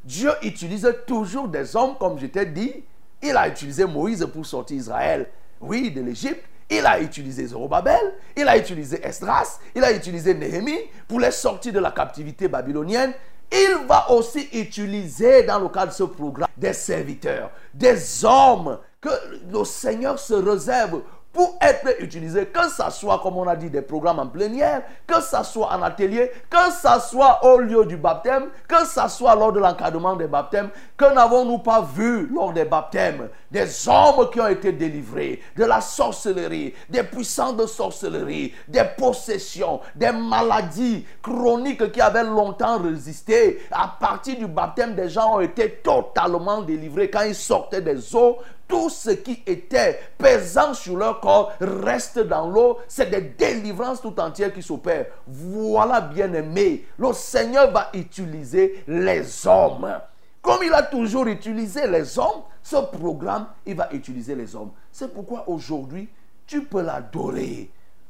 Dieu 0.03 0.29
utilise 0.43 0.93
toujours 1.07 1.47
des 1.47 1.73
hommes, 1.73 1.95
comme 1.97 2.19
je 2.19 2.25
t'ai 2.25 2.45
dit. 2.45 2.83
Il 3.23 3.37
a 3.37 3.47
utilisé 3.47 3.85
Moïse 3.85 4.27
pour 4.33 4.45
sortir 4.45 4.75
Israël, 4.75 5.29
oui, 5.61 5.89
de 5.89 6.01
l'Égypte. 6.01 6.43
Il 6.69 6.85
a 6.85 6.99
utilisé 6.99 7.47
Zorobabel, 7.47 8.13
il 8.37 8.47
a 8.47 8.57
utilisé 8.57 8.99
Esdras, 9.03 9.59
il 9.75 9.83
a 9.83 9.91
utilisé 9.91 10.33
Néhémie 10.33 10.79
pour 11.07 11.19
les 11.19 11.31
sortir 11.31 11.73
de 11.73 11.79
la 11.79 11.91
captivité 11.91 12.47
babylonienne. 12.47 13.13
Il 13.51 13.87
va 13.87 14.11
aussi 14.11 14.47
utiliser 14.53 15.43
dans 15.43 15.59
le 15.59 15.69
cadre 15.69 15.87
de 15.87 15.97
ce 15.97 16.03
programme 16.03 16.49
des 16.55 16.73
serviteurs, 16.73 17.49
des 17.73 18.23
hommes 18.23 18.77
que 19.01 19.09
le 19.51 19.63
Seigneur 19.63 20.19
se 20.19 20.35
réserve 20.35 21.01
pour 21.31 21.57
être 21.61 22.01
utilisé, 22.01 22.47
que 22.47 22.69
ce 22.69 22.89
soit, 22.89 23.19
comme 23.19 23.37
on 23.37 23.47
a 23.47 23.55
dit, 23.55 23.69
des 23.69 23.81
programmes 23.81 24.19
en 24.19 24.27
plénière, 24.27 24.81
que 25.05 25.21
ce 25.21 25.43
soit 25.43 25.71
en 25.71 25.81
atelier, 25.83 26.31
que 26.49 26.71
ce 26.71 26.99
soit 27.07 27.45
au 27.45 27.59
lieu 27.59 27.85
du 27.85 27.97
baptême, 27.97 28.49
que 28.67 28.85
ce 28.85 29.07
soit 29.07 29.35
lors 29.35 29.51
de 29.51 29.59
l'encadrement 29.59 30.15
des 30.15 30.27
baptêmes, 30.27 30.69
que 30.97 31.13
n'avons-nous 31.13 31.59
pas 31.59 31.81
vu 31.81 32.27
lors 32.33 32.51
des 32.51 32.65
baptêmes 32.65 33.29
des 33.51 33.87
hommes 33.87 34.29
qui 34.31 34.39
ont 34.39 34.47
été 34.47 34.71
délivrés 34.71 35.41
de 35.55 35.65
la 35.65 35.81
sorcellerie, 35.81 36.73
des 36.89 37.03
puissances 37.03 37.57
de 37.57 37.65
sorcellerie, 37.65 38.53
des 38.67 38.83
possessions, 38.97 39.79
des 39.95 40.11
maladies 40.11 41.05
chroniques 41.21 41.91
qui 41.91 42.01
avaient 42.01 42.23
longtemps 42.23 42.79
résisté. 42.79 43.63
À 43.71 43.95
partir 43.99 44.37
du 44.37 44.47
baptême, 44.47 44.95
des 44.95 45.09
gens 45.09 45.37
ont 45.37 45.41
été 45.41 45.79
totalement 45.83 46.61
délivrés. 46.61 47.09
Quand 47.09 47.23
ils 47.23 47.35
sortaient 47.35 47.81
des 47.81 48.15
eaux, 48.15 48.37
tout 48.69 48.89
ce 48.89 49.09
qui 49.09 49.43
était 49.45 49.99
pesant 50.17 50.73
sur 50.73 50.95
leur 50.95 51.19
corps 51.19 51.51
reste 51.59 52.19
dans 52.19 52.47
l'eau. 52.47 52.77
C'est 52.87 53.09
des 53.09 53.21
délivrances 53.21 53.99
tout 53.99 54.17
entières 54.19 54.53
qui 54.53 54.61
s'opèrent. 54.61 55.07
Voilà, 55.27 55.99
bien 55.99 56.31
aimé, 56.31 56.85
le 56.97 57.11
Seigneur 57.11 57.71
va 57.71 57.89
utiliser 57.93 58.83
les 58.87 59.45
hommes. 59.45 59.99
Comme 60.41 60.63
il 60.63 60.73
a 60.73 60.83
toujours 60.83 61.27
utilisé 61.27 61.87
les 61.87 62.17
hommes, 62.17 62.43
ce 62.63 62.77
programme, 62.77 63.47
il 63.65 63.75
va 63.75 63.89
utiliser 63.91 64.35
les 64.35 64.55
hommes. 64.55 64.71
C'est 64.91 65.13
pourquoi 65.13 65.49
aujourd'hui, 65.49 66.07
tu 66.45 66.63
peux 66.63 66.81
l'adorer 66.81 67.69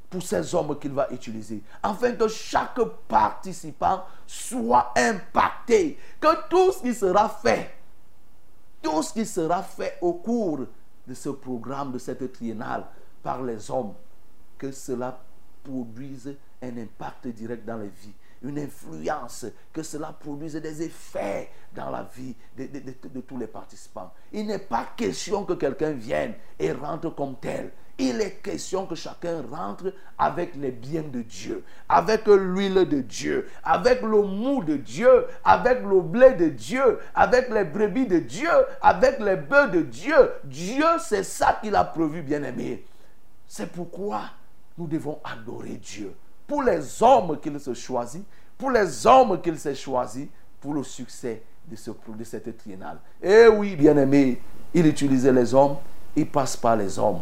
pour 0.10 0.22
ces 0.22 0.54
hommes 0.56 0.78
qu'il 0.78 0.92
va 0.92 1.08
utiliser, 1.12 1.62
afin 1.82 2.12
que 2.14 2.28
chaque 2.28 2.80
participant 3.08 4.04
soit 4.26 4.92
impacté, 4.98 5.98
que 6.20 6.50
tout 6.50 6.72
ce 6.74 6.82
qui 6.82 6.94
sera 6.94 7.30
fait 7.30 7.79
tout 8.82 9.04
ce 9.04 9.14
qui 9.14 9.26
sera 9.26 9.64
fait 9.64 9.98
au 10.02 10.14
cours 10.14 10.66
de 11.08 11.14
ce 11.14 11.30
programme, 11.30 11.92
de 11.92 11.98
cette 11.98 12.32
triennale, 12.32 12.86
par 13.22 13.44
les 13.44 13.70
hommes, 13.72 13.94
que 14.58 14.72
cela 14.72 15.20
produise 15.64 16.36
un 16.62 16.78
impact 16.78 17.28
direct 17.28 17.66
dans 17.66 17.78
les 17.78 17.90
vies, 17.90 18.14
une 18.44 18.60
influence, 18.60 19.46
que 19.74 19.84
cela 19.84 20.14
produise 20.18 20.56
des 20.56 20.82
effets 20.82 21.50
dans 21.76 21.90
la 21.90 22.04
vie 22.16 22.36
de, 22.58 23.22
tous 23.22 23.38
les 23.38 23.48
participants. 23.48 24.12
Il 24.32 24.48
n'est 24.48 24.60
pas 24.60 24.88
question 24.96 25.44
que 25.44 25.54
quelqu'un 25.54 25.92
vienne 25.92 26.34
et 26.58 26.72
rentre 26.72 27.14
comme 27.16 27.36
tel. 27.40 27.72
Il 28.02 28.22
est 28.22 28.42
question 28.42 28.86
que 28.86 28.96
chacun 28.96 29.42
rentre 29.52 29.94
avec 30.18 30.56
les 30.56 30.72
biens 30.72 31.04
de 31.04 31.22
Dieu, 31.22 31.66
avec 31.90 32.26
l'huile 32.28 32.86
de 32.86 33.02
Dieu, 33.02 33.50
avec 33.62 34.02
le 34.02 34.22
mou 34.22 34.64
de 34.64 34.78
Dieu, 34.78 35.26
avec 35.44 35.84
le 35.84 36.00
blé 36.00 36.32
de 36.32 36.48
Dieu, 36.48 37.00
avec 37.14 37.50
les 37.50 37.66
brebis 37.66 38.08
de 38.08 38.20
Dieu, 38.20 38.50
avec 38.82 39.20
les 39.20 39.36
bœufs 39.36 39.68
de 39.68 39.82
Dieu. 39.82 40.32
Dieu, 40.46 40.86
c'est 41.00 41.24
ça 41.24 41.60
qu'il 41.62 41.76
a 41.76 41.84
prévu, 41.84 42.22
bien-aimé. 42.22 42.86
C'est 43.46 43.70
pourquoi 43.70 44.22
nous 44.78 44.88
devons 44.88 45.20
adorer 45.26 45.76
Dieu. 45.76 46.16
Pour 46.50 46.64
les 46.64 47.02
hommes 47.04 47.38
qu'il 47.40 47.58
se 47.60 47.74
choisit, 47.74 48.24
pour 48.58 48.72
les 48.72 49.08
hommes 49.08 49.40
qu'il 49.40 49.58
s'est 49.58 49.76
choisi, 49.76 50.28
pour 50.60 50.74
le 50.74 50.84
succès 50.84 51.44
de, 51.70 51.76
ce, 51.76 51.92
de 51.92 52.24
cette 52.24 52.58
triennale. 52.58 52.98
Eh 53.22 53.48
oui, 53.48 53.76
bien-aimé, 53.76 54.42
il 54.74 54.88
utilisait 54.88 55.32
les 55.32 55.54
hommes, 55.54 55.76
il 56.16 56.28
passe 56.28 56.58
par 56.58 56.76
les 56.76 56.98
hommes. 56.98 57.20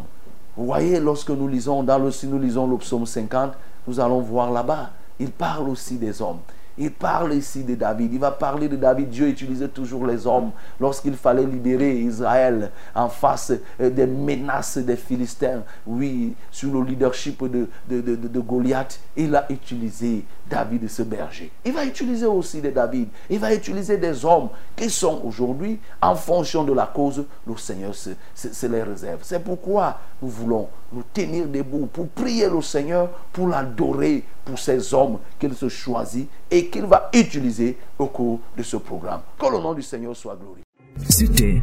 Vous 0.56 0.64
voyez, 0.64 0.98
lorsque 0.98 1.30
nous 1.30 1.46
lisons, 1.46 1.82
dans 1.82 1.98
le, 1.98 2.10
si 2.10 2.26
nous 2.26 2.38
lisons 2.38 2.66
le 2.66 2.78
psaume 2.78 3.04
50, 3.04 3.52
nous 3.86 4.00
allons 4.00 4.20
voir 4.20 4.50
là-bas, 4.50 4.90
il 5.20 5.30
parle 5.30 5.68
aussi 5.68 5.96
des 5.96 6.20
hommes. 6.22 6.40
Il 6.78 6.92
parle 6.92 7.34
ici 7.34 7.64
de 7.64 7.74
David. 7.74 8.12
Il 8.12 8.20
va 8.20 8.30
parler 8.30 8.68
de 8.68 8.76
David. 8.76 9.10
Dieu 9.10 9.28
utilisait 9.28 9.68
toujours 9.68 10.06
les 10.06 10.26
hommes 10.26 10.52
lorsqu'il 10.80 11.14
fallait 11.14 11.44
libérer 11.44 11.98
Israël 11.98 12.70
en 12.94 13.08
face 13.08 13.52
euh, 13.80 13.90
des 13.90 14.06
menaces 14.06 14.78
des 14.78 14.96
Philistins. 14.96 15.64
Oui, 15.86 16.34
sous 16.52 16.70
le 16.70 16.82
leadership 16.84 17.42
de, 17.44 18.40
Goliath, 18.40 19.00
il 19.16 19.34
a 19.34 19.46
utilisé 19.50 20.24
David 20.48 20.88
ce 20.88 21.02
berger. 21.02 21.50
Il 21.64 21.72
va 21.72 21.84
utiliser 21.84 22.26
aussi 22.26 22.60
des 22.60 22.70
David. 22.70 23.08
Il 23.28 23.40
va 23.40 23.52
utiliser 23.52 23.98
des 23.98 24.24
hommes 24.24 24.48
qui 24.76 24.88
sont 24.88 25.20
aujourd'hui, 25.24 25.80
en 26.00 26.14
fonction 26.14 26.62
de 26.62 26.72
la 26.72 26.86
cause, 26.86 27.24
le 27.46 27.56
Seigneur 27.56 27.94
se, 27.94 28.10
se 28.34 28.66
les 28.66 28.82
réserve. 28.82 29.20
C'est 29.22 29.42
pourquoi 29.42 29.98
nous 30.22 30.28
voulons 30.28 30.68
nous 30.92 31.02
tenir 31.12 31.46
debout 31.46 31.86
pour 31.92 32.08
prier 32.08 32.48
le 32.48 32.62
Seigneur, 32.62 33.10
pour 33.32 33.48
l'adorer, 33.48 34.24
pour 34.48 34.58
ces 34.58 34.94
hommes 34.94 35.18
qu'il 35.38 35.54
se 35.54 35.68
choisit 35.68 36.26
et 36.50 36.66
qu'il 36.68 36.84
va 36.84 37.10
utiliser 37.12 37.76
au 37.98 38.06
cours 38.06 38.40
de 38.56 38.62
ce 38.62 38.78
programme. 38.78 39.20
Que 39.38 39.46
le 39.46 39.58
nom 39.58 39.74
du 39.74 39.82
Seigneur 39.82 40.16
soit 40.16 40.36
glorifié. 40.36 40.64
C'était 41.08 41.62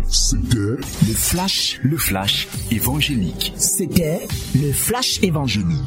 le 0.54 0.78
flash, 1.14 1.80
le 1.84 1.98
flash 1.98 2.48
évangélique. 2.72 3.54
C'était 3.58 4.28
le 4.54 4.72
flash 4.72 5.20
évangélique. 5.24 5.82